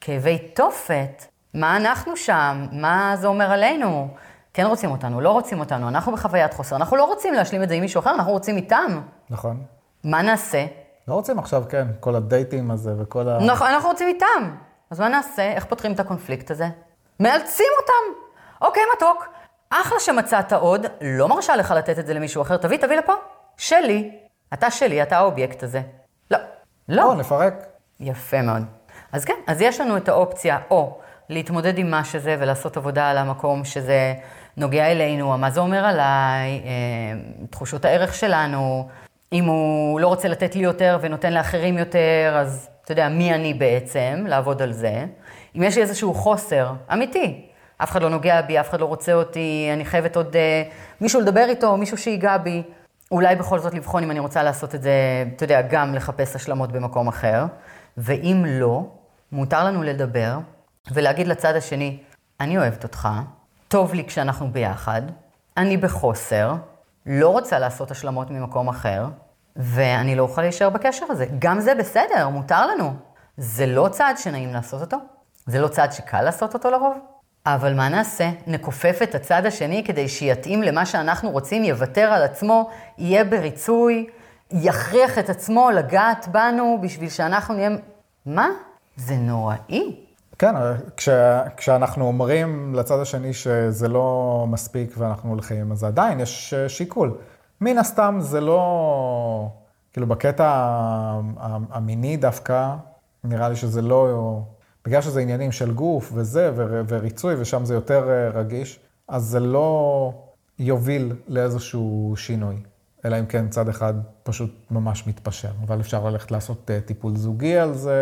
כאבי 0.00 0.38
תופת, 0.38 1.24
מה 1.54 1.76
אנחנו 1.76 2.16
שם? 2.16 2.66
מה 2.72 3.14
זה 3.16 3.26
אומר 3.26 3.52
עלינו? 3.52 4.08
כן 4.54 4.66
רוצים 4.66 4.90
אותנו, 4.90 5.20
לא 5.20 5.30
רוצים 5.30 5.60
אותנו, 5.60 5.88
אנחנו 5.88 6.12
בחוויית 6.12 6.54
חוסר, 6.54 6.76
אנחנו 6.76 6.96
לא 6.96 7.04
רוצים 7.04 7.34
להשלים 7.34 7.62
את 7.62 7.68
זה 7.68 7.74
עם 7.74 7.80
מישהו 7.80 8.00
אחר, 8.00 8.10
אנחנו 8.10 8.32
רוצים 8.32 8.56
איתם. 8.56 9.00
נכון. 9.30 9.62
מה 10.04 10.22
נעשה? 10.22 10.66
לא 11.08 11.14
רוצים 11.14 11.38
עכשיו, 11.38 11.64
כן, 11.68 11.86
כל 12.00 12.14
הדייטים 12.14 12.70
הזה 12.70 12.94
וכל 12.98 13.28
ה... 13.28 13.38
נכון, 13.46 13.66
אנחנו 13.66 13.88
רוצים 13.88 14.08
איתם. 14.08 14.54
אז 14.90 15.00
מה 15.00 15.08
נעשה? 15.08 15.52
איך 15.52 15.64
פותרים 15.64 15.92
את 15.92 16.00
הקונפליקט 16.00 16.50
הזה? 16.50 16.68
מאלצים 17.20 17.66
אותם. 17.80 18.23
אוקיי, 18.64 18.82
מתוק, 18.96 19.28
אחלה 19.70 20.00
שמצאת 20.00 20.52
עוד, 20.52 20.86
לא 21.00 21.28
מרשה 21.28 21.56
לך 21.56 21.70
לתת 21.70 21.98
את 21.98 22.06
זה 22.06 22.14
למישהו 22.14 22.42
אחר, 22.42 22.56
תביא, 22.56 22.78
תביא 22.78 22.96
לפה. 22.96 23.12
שלי. 23.56 24.10
אתה 24.54 24.70
שלי, 24.70 25.02
אתה 25.02 25.18
האובייקט 25.18 25.62
הזה. 25.62 25.80
לא. 26.30 26.38
לא. 26.88 27.04
לא, 27.04 27.14
נפרק. 27.14 27.66
יפה 28.00 28.42
מאוד. 28.42 28.62
אז 29.12 29.24
כן, 29.24 29.34
אז 29.46 29.60
יש 29.60 29.80
לנו 29.80 29.96
את 29.96 30.08
האופציה 30.08 30.58
או 30.70 30.98
להתמודד 31.28 31.78
עם 31.78 31.90
מה 31.90 32.04
שזה 32.04 32.36
ולעשות 32.38 32.76
עבודה 32.76 33.10
על 33.10 33.18
המקום 33.18 33.64
שזה 33.64 34.14
נוגע 34.56 34.92
אלינו, 34.92 35.38
מה 35.38 35.50
זה 35.50 35.60
אומר 35.60 35.84
עליי, 35.84 36.62
אה, 36.64 37.46
תחושות 37.50 37.84
הערך 37.84 38.14
שלנו, 38.14 38.88
אם 39.32 39.44
הוא 39.44 40.00
לא 40.00 40.08
רוצה 40.08 40.28
לתת 40.28 40.56
לי 40.56 40.62
יותר 40.62 40.98
ונותן 41.00 41.32
לאחרים 41.32 41.78
יותר, 41.78 42.36
אז 42.40 42.68
אתה 42.84 42.92
יודע, 42.92 43.08
מי 43.08 43.34
אני 43.34 43.54
בעצם, 43.54 44.24
לעבוד 44.28 44.62
על 44.62 44.72
זה. 44.72 45.04
אם 45.56 45.62
יש 45.62 45.76
לי 45.76 45.82
איזשהו 45.82 46.14
חוסר, 46.14 46.72
אמיתי, 46.92 47.50
אף 47.78 47.90
אחד 47.90 48.02
לא 48.02 48.08
נוגע 48.08 48.42
בי, 48.42 48.60
אף 48.60 48.70
אחד 48.70 48.80
לא 48.80 48.86
רוצה 48.86 49.12
אותי, 49.12 49.70
אני 49.72 49.84
חייבת 49.84 50.16
עוד 50.16 50.32
uh, 50.32 50.72
מישהו 51.00 51.20
לדבר 51.20 51.44
איתו, 51.48 51.76
מישהו 51.76 51.98
שיגע 51.98 52.36
בי. 52.38 52.62
אולי 53.10 53.36
בכל 53.36 53.58
זאת 53.58 53.74
לבחון 53.74 54.02
אם 54.02 54.10
אני 54.10 54.20
רוצה 54.20 54.42
לעשות 54.42 54.74
את 54.74 54.82
זה, 54.82 54.92
אתה 55.36 55.44
יודע, 55.44 55.62
גם 55.62 55.94
לחפש 55.94 56.36
השלמות 56.36 56.72
במקום 56.72 57.08
אחר. 57.08 57.44
ואם 57.96 58.44
לא, 58.48 58.86
מותר 59.32 59.64
לנו 59.64 59.82
לדבר 59.82 60.38
ולהגיד 60.92 61.26
לצד 61.26 61.56
השני, 61.56 61.98
אני 62.40 62.58
אוהבת 62.58 62.84
אותך, 62.84 63.08
טוב 63.68 63.94
לי 63.94 64.04
כשאנחנו 64.04 64.50
ביחד, 64.52 65.02
אני 65.56 65.76
בחוסר, 65.76 66.54
לא 67.06 67.28
רוצה 67.28 67.58
לעשות 67.58 67.90
השלמות 67.90 68.30
ממקום 68.30 68.68
אחר, 68.68 69.06
ואני 69.56 70.16
לא 70.16 70.22
אוכל 70.22 70.42
להישאר 70.42 70.70
בקשר 70.70 71.06
הזה. 71.08 71.26
גם 71.38 71.60
זה 71.60 71.74
בסדר, 71.74 72.28
מותר 72.28 72.66
לנו. 72.66 72.94
זה 73.36 73.66
לא 73.66 73.88
צעד 73.92 74.18
שנעים 74.18 74.52
לעשות 74.52 74.80
אותו, 74.80 74.96
זה 75.46 75.60
לא 75.60 75.68
צעד 75.68 75.92
שקל 75.92 76.22
לעשות 76.22 76.54
אותו 76.54 76.70
לרוב, 76.70 76.96
אבל 77.46 77.74
מה 77.74 77.88
נעשה? 77.88 78.30
נכופף 78.46 78.98
את 79.02 79.14
הצד 79.14 79.46
השני 79.46 79.84
כדי 79.84 80.08
שיתאים 80.08 80.62
למה 80.62 80.86
שאנחנו 80.86 81.30
רוצים, 81.30 81.64
יוותר 81.64 82.00
על 82.00 82.22
עצמו, 82.22 82.70
יהיה 82.98 83.24
בריצוי, 83.24 84.06
יכריח 84.50 85.18
את 85.18 85.30
עצמו 85.30 85.70
לגעת 85.70 86.28
בנו 86.32 86.78
בשביל 86.82 87.08
שאנחנו 87.08 87.54
נהיה... 87.54 87.70
מה? 88.26 88.48
זה 88.96 89.16
נוראי. 89.16 89.96
כן, 90.38 90.54
כש, 90.96 91.08
כשאנחנו 91.56 92.06
אומרים 92.06 92.74
לצד 92.74 92.98
השני 92.98 93.32
שזה 93.32 93.88
לא 93.88 94.44
מספיק 94.48 94.94
ואנחנו 94.98 95.30
הולכים, 95.30 95.72
אז 95.72 95.84
עדיין 95.84 96.20
יש 96.20 96.54
שיקול. 96.68 97.16
מן 97.60 97.78
הסתם 97.78 98.16
זה 98.20 98.40
לא, 98.40 99.48
כאילו 99.92 100.06
בקטע 100.06 100.50
המיני 101.70 102.16
דווקא, 102.16 102.74
נראה 103.24 103.48
לי 103.48 103.56
שזה 103.56 103.82
לא 103.82 104.08
בגלל 104.86 105.00
שזה 105.00 105.20
עניינים 105.20 105.52
של 105.52 105.72
גוף 105.72 106.12
וזה, 106.14 106.52
וריצוי, 106.88 107.34
ושם 107.38 107.64
זה 107.64 107.74
יותר 107.74 108.10
אה, 108.10 108.28
רגיש, 108.28 108.80
אז 109.08 109.22
זה 109.22 109.40
לא 109.40 110.12
יוביל 110.58 111.12
לאיזשהו 111.28 112.14
שינוי. 112.16 112.56
אלא 113.04 113.18
אם 113.18 113.26
כן 113.26 113.48
צד 113.48 113.68
אחד 113.68 113.94
פשוט 114.22 114.66
ממש 114.70 115.06
מתפשר. 115.06 115.48
אבל 115.66 115.80
אפשר 115.80 116.04
ללכת 116.04 116.30
לעשות 116.30 116.70
אה, 116.70 116.80
טיפול 116.80 117.16
זוגי 117.16 117.58
על 117.58 117.74
זה, 117.74 117.96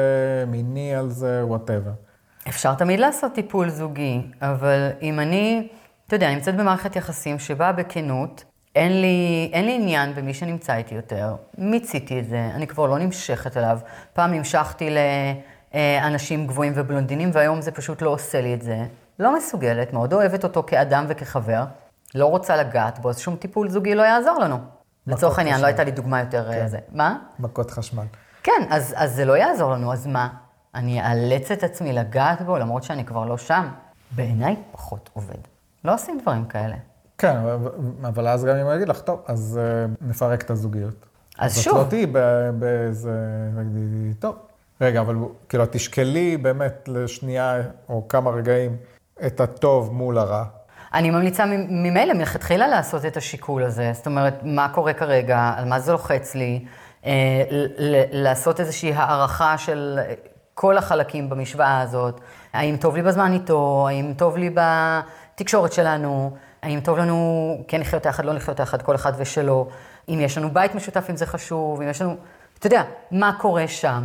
מיני 0.47 0.95
על 0.95 1.11
זה, 1.11 1.45
whatever. 1.45 1.91
אפשר 2.49 2.75
תמיד 2.75 3.01
לעשות 3.01 3.33
טיפול 3.33 3.71
זוגי, 3.71 4.21
אבל 4.41 4.89
אם 5.03 5.21
אני, 5.21 5.69
אתה 6.07 6.17
יודע, 6.17 6.35
נמצאת 6.35 6.57
במערכת 6.57 6.97
יחסים 6.97 7.39
שבה 7.39 7.73
בכנות, 7.73 8.45
אין 8.77 9.01
לי, 9.01 9.51
אין 9.53 9.65
לי 9.65 9.75
עניין 9.75 10.15
במי 10.15 10.35
שנמצא 10.35 10.77
איתי 10.77 10.95
יותר, 10.95 11.35
מיציתי 11.59 12.21
את 12.21 12.29
זה, 12.29 12.51
אני 12.55 12.67
כבר 12.67 12.87
לא 12.87 12.99
נמשכת 12.99 13.57
אליו. 13.57 13.79
פעם 14.13 14.33
נמשכתי 14.35 14.91
ל... 14.91 14.99
אה, 15.75 16.07
אנשים 16.07 16.47
גבוהים 16.47 16.73
ובלונדינים, 16.77 17.31
והיום 17.33 17.61
זה 17.61 17.71
פשוט 17.71 18.03
לא 18.03 18.11
עושה 18.11 18.41
לי 18.41 18.55
את 18.55 18.63
זה. 18.63 18.87
לא 19.19 19.37
מסוגלת, 19.37 19.93
מאוד 19.93 20.13
אוהבת 20.13 20.45
אותו 20.45 20.63
כאדם 20.63 21.05
וכחבר, 21.09 21.65
לא 22.15 22.27
רוצה 22.27 22.57
לגעת 22.57 22.99
בו, 22.99 23.11
אז 23.11 23.19
שום 23.19 23.37
טיפול 23.37 23.69
זוגי 23.69 23.95
לא 23.95 24.03
יעזור 24.03 24.39
לנו. 24.39 24.59
לצורך 25.07 25.39
העניין, 25.39 25.61
לא 25.61 25.67
הייתה 25.67 25.85
לי 25.85 25.91
דוגמה 25.91 26.21
יותר 26.21 26.51
אה, 26.51 26.55
כן. 26.55 26.67
זה. 26.67 26.79
מה? 26.93 27.19
מכות 27.39 27.71
חשמל. 27.71 28.05
כן, 28.43 28.67
אז, 28.71 28.95
אז 28.97 29.15
זה 29.15 29.25
לא 29.25 29.37
יעזור 29.37 29.73
לנו, 29.73 29.93
אז 29.93 30.07
מה? 30.07 30.29
אני 30.75 31.03
אאלץ 31.03 31.51
את 31.51 31.63
עצמי 31.63 31.93
לגעת 31.93 32.43
בו, 32.43 32.59
למרות 32.59 32.83
שאני 32.83 33.05
כבר 33.05 33.25
לא 33.25 33.39
שם? 33.39 33.69
בעיניי 34.11 34.57
פחות 34.73 35.11
עובד. 35.13 35.39
לא 35.85 35.95
עושים 35.95 36.19
דברים 36.23 36.45
כאלה. 36.45 36.77
כן, 37.19 37.37
אבל 38.03 38.29
אז 38.29 38.45
גם 38.45 38.57
אם 38.57 38.67
אני 38.67 38.77
אגיד 38.77 38.89
לך, 38.89 39.01
טוב, 39.01 39.23
אז 39.27 39.61
uh, 39.63 40.05
נפרק 40.09 40.43
את 40.43 40.51
הזוגיות. 40.51 41.07
אז, 41.39 41.53
אז 41.53 41.63
שוב. 41.63 41.75
אז 41.75 41.81
את 41.81 41.85
לא 41.85 41.91
תהיי 41.91 42.07
באיזה, 42.59 43.11
טוב, 44.19 44.37
רגע, 44.83 45.01
אבל 45.01 45.17
כאילו, 45.49 45.65
תשקלי 45.71 46.37
באמת 46.37 46.89
לשנייה 46.89 47.63
או 47.89 48.09
כמה 48.09 48.31
רגעים 48.31 48.77
את 49.27 49.41
הטוב 49.41 49.93
מול 49.93 50.19
הרע. 50.19 50.45
אני 50.95 51.11
ממליצה 51.11 51.45
ממילא 51.47 52.15
מלכתחילה 52.15 52.69
לעשות 52.69 53.05
את 53.05 53.17
השיקול 53.17 53.63
הזה. 53.63 53.91
זאת 53.95 54.07
אומרת, 54.07 54.41
מה 54.43 54.69
קורה 54.69 54.93
כרגע, 54.93 55.53
על 55.57 55.65
מה 55.65 55.81
זה 55.81 55.93
לוחץ 55.93 56.35
לי, 56.35 56.65
אה, 57.07 57.43
לעשות 58.13 58.61
איזושהי 58.61 58.93
הערכה 58.93 59.59
של 59.59 59.99
כל 60.55 60.79
החלקים 60.79 61.31
במשוואה 61.31 61.81
הזאת. 61.81 62.21
האם 62.53 62.77
טוב 62.77 62.97
לי 62.97 63.03
בזמן 63.03 63.33
איתו, 63.33 63.87
האם 63.89 64.13
טוב 64.17 64.37
לי 64.37 64.51
בתקשורת 64.55 65.73
שלנו, 65.73 66.37
האם 66.63 66.81
טוב 66.81 66.99
לנו 66.99 67.57
כן 67.69 67.81
לחיות 67.81 68.07
יחד, 68.07 68.25
לא 68.25 68.35
לחיות 68.35 68.61
יחד, 68.61 68.83
כל 68.83 68.95
אחד 68.95 69.13
ושלו. 69.17 69.69
אם 70.09 70.19
יש 70.21 70.39
לנו 70.39 70.51
בית 70.51 70.75
משותף, 70.75 71.07
אם 71.11 71.17
זה 71.17 71.27
חשוב, 71.27 71.83
אם 71.83 71.89
יש 71.89 72.03
לנו... 72.03 72.17
אתה 72.59 72.67
יודע, 72.67 72.83
מה 73.11 73.33
קורה 73.39 73.69
שם? 73.69 74.03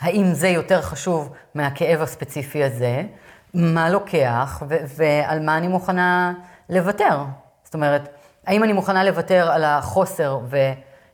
האם 0.00 0.32
זה 0.32 0.48
יותר 0.48 0.82
חשוב 0.82 1.32
מהכאב 1.54 2.02
הספציפי 2.02 2.64
הזה, 2.64 3.02
מה 3.54 3.90
לוקח 3.90 4.62
ועל 4.68 5.40
מה 5.40 5.56
אני 5.56 5.68
מוכנה 5.68 6.32
לוותר. 6.70 7.18
זאת 7.64 7.74
אומרת, 7.74 8.08
האם 8.46 8.64
אני 8.64 8.72
מוכנה 8.72 9.04
לוותר 9.04 9.50
על 9.50 9.64
החוסר 9.64 10.38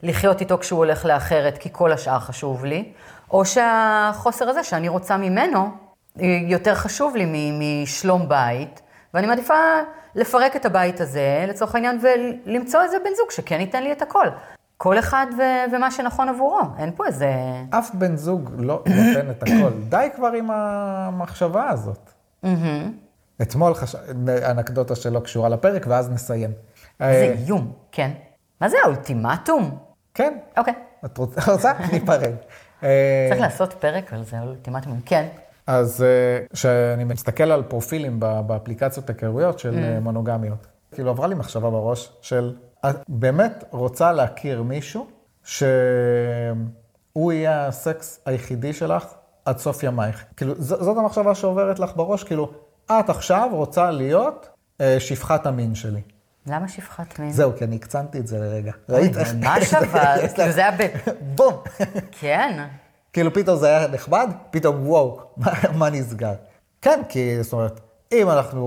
ולחיות 0.03 0.40
איתו 0.40 0.59
כשהוא 0.59 0.79
הולך 0.79 1.05
לאחרת 1.05 1.59
כי 1.59 1.69
כל 1.73 1.93
השאר 1.93 2.19
חשוב 2.19 2.64
לי, 2.64 2.93
או 3.31 3.45
שהחוסר 3.45 4.49
הזה 4.49 4.64
שאני 4.64 4.88
רוצה 4.88 5.16
ממנו 5.16 5.71
יותר 6.47 6.75
חשוב 6.75 7.16
לי 7.16 7.53
משלום 7.59 8.29
בית, 8.29 8.81
ואני 9.14 9.27
מעדיפה 9.27 9.55
לפרק 10.14 10.57
את 10.57 10.66
הבית 10.66 11.01
הזה 11.01 11.45
לצורך 11.49 11.75
העניין 11.75 11.99
ולמצוא 12.03 12.83
איזה 12.83 12.97
בן 13.05 13.11
זוג 13.16 13.31
שכן 13.31 13.61
ייתן 13.61 13.83
לי 13.83 13.93
את 13.93 14.03
הכל. 14.03 14.27
כל 14.83 14.99
אחד 14.99 15.27
ו- 15.38 15.75
ומה 15.75 15.90
שנכון 15.90 16.29
עבורו, 16.29 16.61
אין 16.79 16.93
פה 16.97 17.07
איזה... 17.07 17.33
אף 17.71 17.90
בן 17.95 18.16
זוג 18.16 18.51
לא 18.59 18.83
נותן 18.87 19.31
את 19.31 19.43
הכל. 19.43 19.71
די 19.88 20.09
כבר 20.16 20.33
עם 20.33 20.51
המחשבה 20.51 21.69
הזאת. 21.69 22.11
אתמול 23.43 23.75
חש... 23.75 23.95
אנקדוטה 24.51 24.95
שלא 24.95 25.21
קשורה 25.21 25.49
לפרק, 25.49 25.87
ואז 25.88 26.11
נסיים. 26.11 26.51
זה 26.99 27.05
אה, 27.05 27.35
איום, 27.47 27.73
כן. 27.93 28.11
מה 28.61 28.69
זה 28.69 28.77
האולטימטום? 28.85 29.79
כן. 30.14 30.38
אוקיי. 30.57 30.75
את 31.05 31.19
רוצה? 31.19 31.73
ניפרד. 31.93 32.35
אה, 32.83 33.27
צריך 33.31 33.40
לעשות 33.40 33.73
פרק 33.73 34.12
על 34.12 34.25
זה, 34.25 34.40
אולטימטום, 34.40 35.01
כן. 35.07 35.29
אז 35.66 36.03
אה, 36.03 36.45
כשאני 36.53 37.05
מסתכל 37.05 37.51
על 37.51 37.62
פרופילים 37.62 38.21
באפליקציות 38.21 39.09
היכרויות 39.09 39.59
של 39.59 39.99
מונוגמיות, 40.01 40.66
כאילו 40.95 41.11
עברה 41.11 41.27
לי 41.27 41.35
מחשבה 41.35 41.71
בראש 41.71 42.12
של, 42.21 42.55
את 42.90 42.97
באמת 43.09 43.64
רוצה 43.71 44.12
להכיר 44.12 44.62
מישהו 44.62 45.07
שהוא 45.45 47.33
יהיה 47.33 47.66
הסקס 47.66 48.21
היחידי 48.27 48.73
שלך 48.73 49.05
עד 49.45 49.59
סוף 49.59 49.83
ימייך. 49.83 50.25
כאילו, 50.37 50.55
ז- 50.59 50.69
זאת 50.85 50.97
המחשבה 50.97 51.35
שעוברת 51.35 51.79
לך 51.79 51.90
בראש, 51.97 52.25
כאילו, 52.25 52.51
את 52.87 53.11
עכשיו 53.11 53.49
רוצה 53.53 53.90
להיות 53.90 54.49
אה, 54.81 55.01
שפחת 55.01 55.47
המין 55.47 55.75
שלי. 55.75 56.01
למה 56.47 56.69
שפחת 56.69 57.19
מין? 57.19 57.33
זהו, 57.33 57.53
כי 57.59 57.64
אני 57.64 57.77
הקצנתי 57.77 58.19
את 58.19 58.27
זה 58.27 58.38
לרגע. 58.38 58.73
ראית 58.88 59.16
איך- 59.16 59.35
ממש 59.35 59.75
אבל, 59.75 60.19
כאילו 60.35 60.53
זה 60.53 60.61
היה 60.61 60.71
ב... 60.79 60.87
בום. 61.35 61.55
כן. 62.12 62.66
כאילו 63.12 63.35
פתאום 63.35 63.57
זה 63.59 63.66
היה 63.77 63.88
נחמד, 63.88 64.31
פתאום 64.51 64.88
וואו, 64.88 65.21
מה, 65.77 65.90
נסגר? 65.90 66.33
כן, 66.83 67.01
כי 67.09 67.43
זאת 67.43 67.53
אומרת, 67.53 67.81
אם 68.12 68.31
אנחנו 68.31 68.64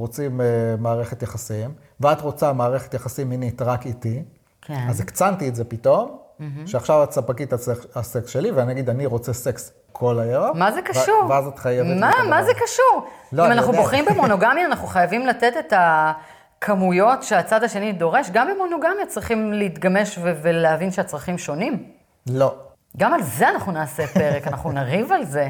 רוצים 0.00 0.40
uh, 0.40 0.44
מערכת 0.80 1.22
יחסים, 1.22 1.70
ואת 2.02 2.20
רוצה 2.20 2.52
מערכת 2.52 2.94
יחסים 2.94 3.28
מינית 3.28 3.62
רק 3.62 3.86
איתי, 3.86 4.22
כן. 4.62 4.86
אז 4.88 5.00
הקצנתי 5.00 5.48
את 5.48 5.54
זה 5.54 5.64
פתאום, 5.64 6.18
שעכשיו 6.66 7.02
את 7.02 7.12
ספקית 7.12 7.52
הסקס, 7.52 7.86
הסקס 7.94 8.30
שלי, 8.30 8.50
ואני 8.50 8.72
אגיד, 8.72 8.90
אני 8.90 9.06
רוצה 9.06 9.32
סקס 9.32 9.72
כל 9.92 10.18
הערב. 10.18 10.56
מה 10.56 10.72
זה 10.72 10.80
ו- 10.80 10.84
קשור? 10.84 11.24
ואז 11.28 11.46
את 11.46 11.58
חייבת... 11.58 12.00
מה, 12.00 12.12
מה 12.28 12.44
זה. 12.44 12.52
קשור? 12.54 13.06
לא, 13.32 13.46
אם 13.46 13.52
אנחנו 13.52 13.68
יודע. 13.72 13.82
בוחרים 13.82 14.04
במונוגמיה, 14.04 14.66
אנחנו 14.66 14.88
חייבים 14.88 15.26
לתת 15.26 15.52
את 15.58 15.72
הכמויות 15.76 17.22
שהצד 17.22 17.64
השני 17.64 17.92
דורש. 17.92 18.30
גם 18.32 18.48
במונוגמיה 18.54 19.06
צריכים 19.08 19.52
להתגמש 19.52 20.18
ו- 20.18 20.38
ולהבין 20.42 20.90
שהצרכים 20.90 21.38
שונים. 21.38 21.84
לא. 22.26 22.54
גם 22.96 23.14
על 23.14 23.22
זה 23.22 23.48
אנחנו 23.48 23.72
נעשה 23.72 24.06
פרק, 24.06 24.46
אנחנו 24.48 24.72
נריב 24.72 25.12
על 25.12 25.24
זה. 25.24 25.48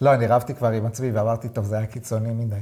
לא, 0.00 0.14
אני 0.14 0.26
רבתי 0.26 0.54
כבר 0.54 0.68
עם 0.68 0.86
עצמי 0.86 1.10
ואמרתי, 1.10 1.48
טוב, 1.48 1.64
זה 1.64 1.76
היה 1.76 1.86
קיצוני 1.86 2.30
מדי. 2.30 2.56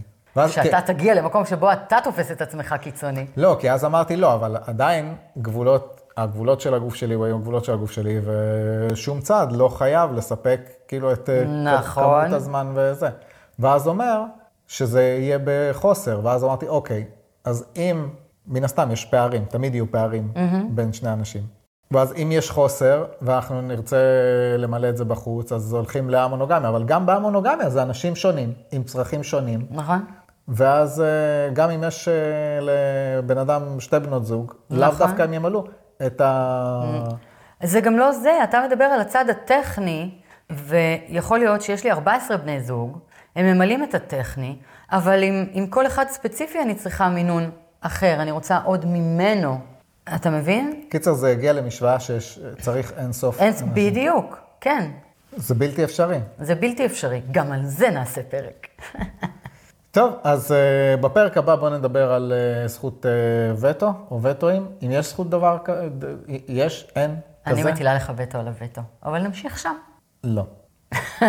שאתה 0.49 0.81
כ- 0.81 0.87
תגיע 0.87 1.15
למקום 1.15 1.45
שבו 1.45 1.73
אתה 1.73 1.97
תופס 2.05 2.31
את 2.31 2.43
עצמך 2.43 2.75
קיצוני. 2.81 3.27
לא, 3.37 3.57
כי 3.61 3.71
אז 3.71 3.85
אמרתי 3.85 4.17
לא, 4.17 4.35
אבל 4.35 4.57
עדיין 4.67 5.15
גבולות, 5.39 6.01
הגבולות 6.17 6.61
של 6.61 6.75
הגוף 6.75 6.95
שלי 6.95 7.15
היו 7.15 7.25
הגבולות 7.37 7.65
של 7.65 7.73
הגוף 7.73 7.91
שלי, 7.91 8.21
ושום 8.25 9.21
צד 9.21 9.47
לא 9.51 9.69
חייב 9.69 10.13
לספק 10.13 10.61
כאילו 10.89 11.13
את 11.13 11.29
אה, 11.31 11.45
נכון. 11.45 12.05
כמות 12.25 12.33
הזמן 12.37 12.73
וזה. 12.75 13.09
ואז 13.59 13.89
אומר 13.89 14.23
שזה 14.67 15.03
יהיה 15.03 15.39
בחוסר, 15.45 16.21
ואז 16.23 16.45
אמרתי, 16.45 16.69
אוקיי, 16.69 17.05
אז 17.45 17.65
אם, 17.77 18.09
מן 18.47 18.65
הסתם 18.65 18.91
יש 18.93 19.05
פערים, 19.05 19.45
תמיד 19.45 19.75
יהיו 19.75 19.91
פערים 19.93 20.33
בין 20.71 20.93
שני 20.93 21.13
אנשים. 21.13 21.43
ואז 21.91 22.13
אם 22.23 22.33
יש 22.33 22.51
חוסר, 22.51 23.05
ואנחנו 23.23 23.63
נרצה 23.63 23.97
למלא 24.59 24.89
את 24.89 24.97
זה 24.97 25.05
בחוץ, 25.05 25.53
אז 25.53 25.73
הולכים 25.73 26.11
להמונוגמיה, 26.11 26.69
אבל 26.69 26.85
גם 26.85 27.07
בהמונוגמיה 27.07 27.71
זה 27.71 27.83
אנשים 27.83 28.17
שונים, 28.17 28.53
עם 28.73 28.83
צרכים 28.83 29.23
שונים. 29.23 29.67
נכון? 29.71 30.05
ואז 30.49 31.01
אה, 31.01 31.07
גם 31.53 31.71
אם 31.71 31.85
יש 31.85 32.09
אה, 32.09 32.15
לבן 32.61 33.39
אדם 33.39 33.81
שתי 33.81 33.99
בנות 33.99 34.27
זוג, 34.27 34.53
לאו 34.71 34.89
נכון. 34.89 35.07
דווקא 35.07 35.23
הם 35.23 35.33
ימלאו 35.33 35.65
את 36.07 36.21
ה... 36.21 36.81
זה 37.63 37.81
גם 37.81 37.97
לא 37.97 38.13
זה, 38.13 38.45
אתה 38.45 38.65
מדבר 38.67 38.85
על 38.85 39.01
הצד 39.01 39.25
הטכני, 39.31 40.11
ויכול 40.51 41.39
להיות 41.39 41.63
שיש 41.63 41.85
לי 41.85 41.93
14 41.93 42.37
בני 42.37 42.61
זוג, 42.61 42.99
הם 43.37 43.47
ממלאים 43.47 43.85
את 43.85 43.95
הטכני, 43.95 44.57
אבל 44.93 45.23
עם, 45.23 45.47
עם 45.53 45.67
כל 45.67 45.87
אחד 45.87 46.05
ספציפי 46.09 46.63
אני 46.63 46.75
צריכה 46.75 47.09
מינון 47.09 47.51
אחר, 47.81 48.17
אני 48.23 48.31
רוצה 48.31 48.59
עוד 48.65 48.85
ממנו. 48.87 49.59
אתה 50.15 50.31
מבין? 50.31 50.83
קיצר, 50.89 51.13
זה 51.13 51.29
הגיע 51.29 51.53
למשוואה 51.53 52.01
שצריך. 52.01 52.93
אין, 52.97 53.07
אנשים. 53.07 53.69
בדיוק, 53.75 54.39
כן. 54.61 54.91
זה 55.37 55.55
בלתי 55.55 55.85
אפשרי. 55.85 56.19
זה 56.39 56.55
בלתי 56.55 56.87
אפשרי, 56.87 57.23
גם 57.31 57.53
על 57.53 57.65
זה 57.65 57.91
נעשה 57.91 58.23
פרק. 58.23 58.67
טוב, 59.93 60.15
אז 60.25 60.51
uh, 60.51 61.01
בפרק 61.01 61.37
הבא 61.37 61.57
בואו 61.57 61.71
נדבר 61.71 62.13
על 62.13 62.33
uh, 62.33 62.69
זכות 62.69 63.07
uh, 63.07 63.61
וטו, 63.61 63.93
או 64.11 64.23
וטואים. 64.23 64.67
אם 64.83 64.91
יש 64.91 65.11
זכות 65.11 65.31
דבר 65.31 65.59
כזה, 65.65 65.89
יש, 66.49 66.91
אין, 66.97 67.17
כזה? 67.45 67.61
אני 67.63 67.73
מטילה 67.73 67.95
לך 67.95 68.13
וטו 68.17 68.39
על 68.39 68.49
הווטו, 68.49 68.81
אבל 69.05 69.23
נמשיך 69.23 69.59
שם. 69.59 69.75
לא. 70.25 70.45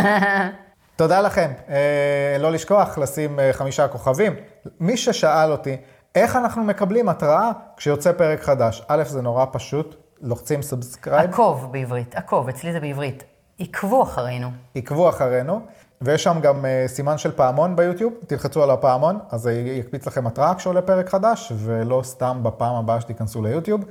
תודה 0.95 1.21
לכם. 1.21 1.52
אה, 1.69 2.38
לא 2.39 2.52
לשכוח 2.52 2.97
לשים 2.97 3.39
אה, 3.39 3.54
חמישה 3.54 3.88
כוכבים. 3.88 4.36
מי 4.80 4.97
ששאל 4.97 5.52
אותי, 5.52 5.78
איך 6.15 6.36
אנחנו 6.36 6.63
מקבלים 6.63 7.10
התראה 7.10 7.52
כשיוצא 7.78 8.12
פרק 8.12 8.41
חדש? 8.41 8.84
א', 8.88 9.04
זה 9.04 9.21
נורא 9.21 9.45
פשוט, 9.52 9.95
לוחצים 10.21 10.62
subscribe, 10.62 11.29
עקוב 11.30 11.71
בעברית, 11.71 12.15
עקוב, 12.15 12.49
אצלי 12.49 12.73
זה 12.73 12.80
בעברית. 12.80 13.23
עקבו 13.60 14.04
אחרינו. 14.04 14.52
עקבו 14.76 15.10
אחרינו, 15.10 15.62
ויש 16.03 16.23
שם 16.23 16.39
גם 16.41 16.65
אה, 16.65 16.83
סימן 16.87 17.17
של 17.17 17.31
פעמון 17.31 17.75
ביוטיוב, 17.75 18.13
תלחצו 18.27 18.63
על 18.63 18.71
הפעמון, 18.71 19.19
אז 19.29 19.41
זה 19.41 19.53
יקפיץ 19.53 20.05
לכם 20.07 20.27
התראה 20.27 20.55
כשעולה 20.55 20.81
פרק 20.81 21.09
חדש, 21.09 21.51
ולא 21.55 22.01
סתם 22.03 22.39
בפעם 22.43 22.75
הבאה 22.75 23.01
שתיכנסו 23.01 23.41
ליוטיוב. 23.41 23.81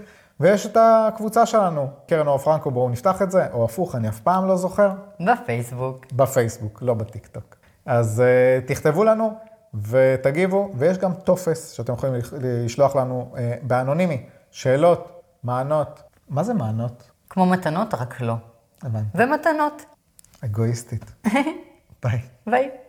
ויש 0.40 0.66
את 0.66 0.76
הקבוצה 0.80 1.46
שלנו, 1.46 1.88
קרן 2.08 2.26
אור 2.26 2.38
פרנקו, 2.38 2.70
בואו 2.70 2.88
נפתח 2.88 3.22
את 3.22 3.30
זה, 3.30 3.46
או 3.52 3.64
הפוך, 3.64 3.94
אני 3.94 4.08
אף 4.08 4.20
פעם 4.20 4.48
לא 4.48 4.56
זוכר. 4.56 4.90
בפייסבוק. 5.20 6.06
בפייסבוק, 6.12 6.82
לא 6.82 6.94
בטיקטוק. 6.94 7.56
אז 7.86 8.22
uh, 8.22 8.68
תכתבו 8.68 9.04
לנו 9.04 9.34
ותגיבו, 9.74 10.70
ויש 10.74 10.98
גם 10.98 11.14
טופס 11.14 11.70
שאתם 11.70 11.92
יכולים 11.92 12.14
לש- 12.14 12.32
לשלוח 12.40 12.96
לנו 12.96 13.32
uh, 13.34 13.38
באנונימי, 13.62 14.26
שאלות, 14.50 15.22
מענות. 15.44 16.02
מה 16.28 16.42
זה 16.42 16.54
מענות? 16.54 17.10
כמו 17.30 17.46
מתנות, 17.46 17.94
רק 17.94 18.20
לא. 18.20 18.34
הבנתי. 18.82 19.08
ומתנות. 19.14 19.82
אגואיסטית. 20.44 21.12
Vai. 22.02 22.24
Bem. 22.44 22.81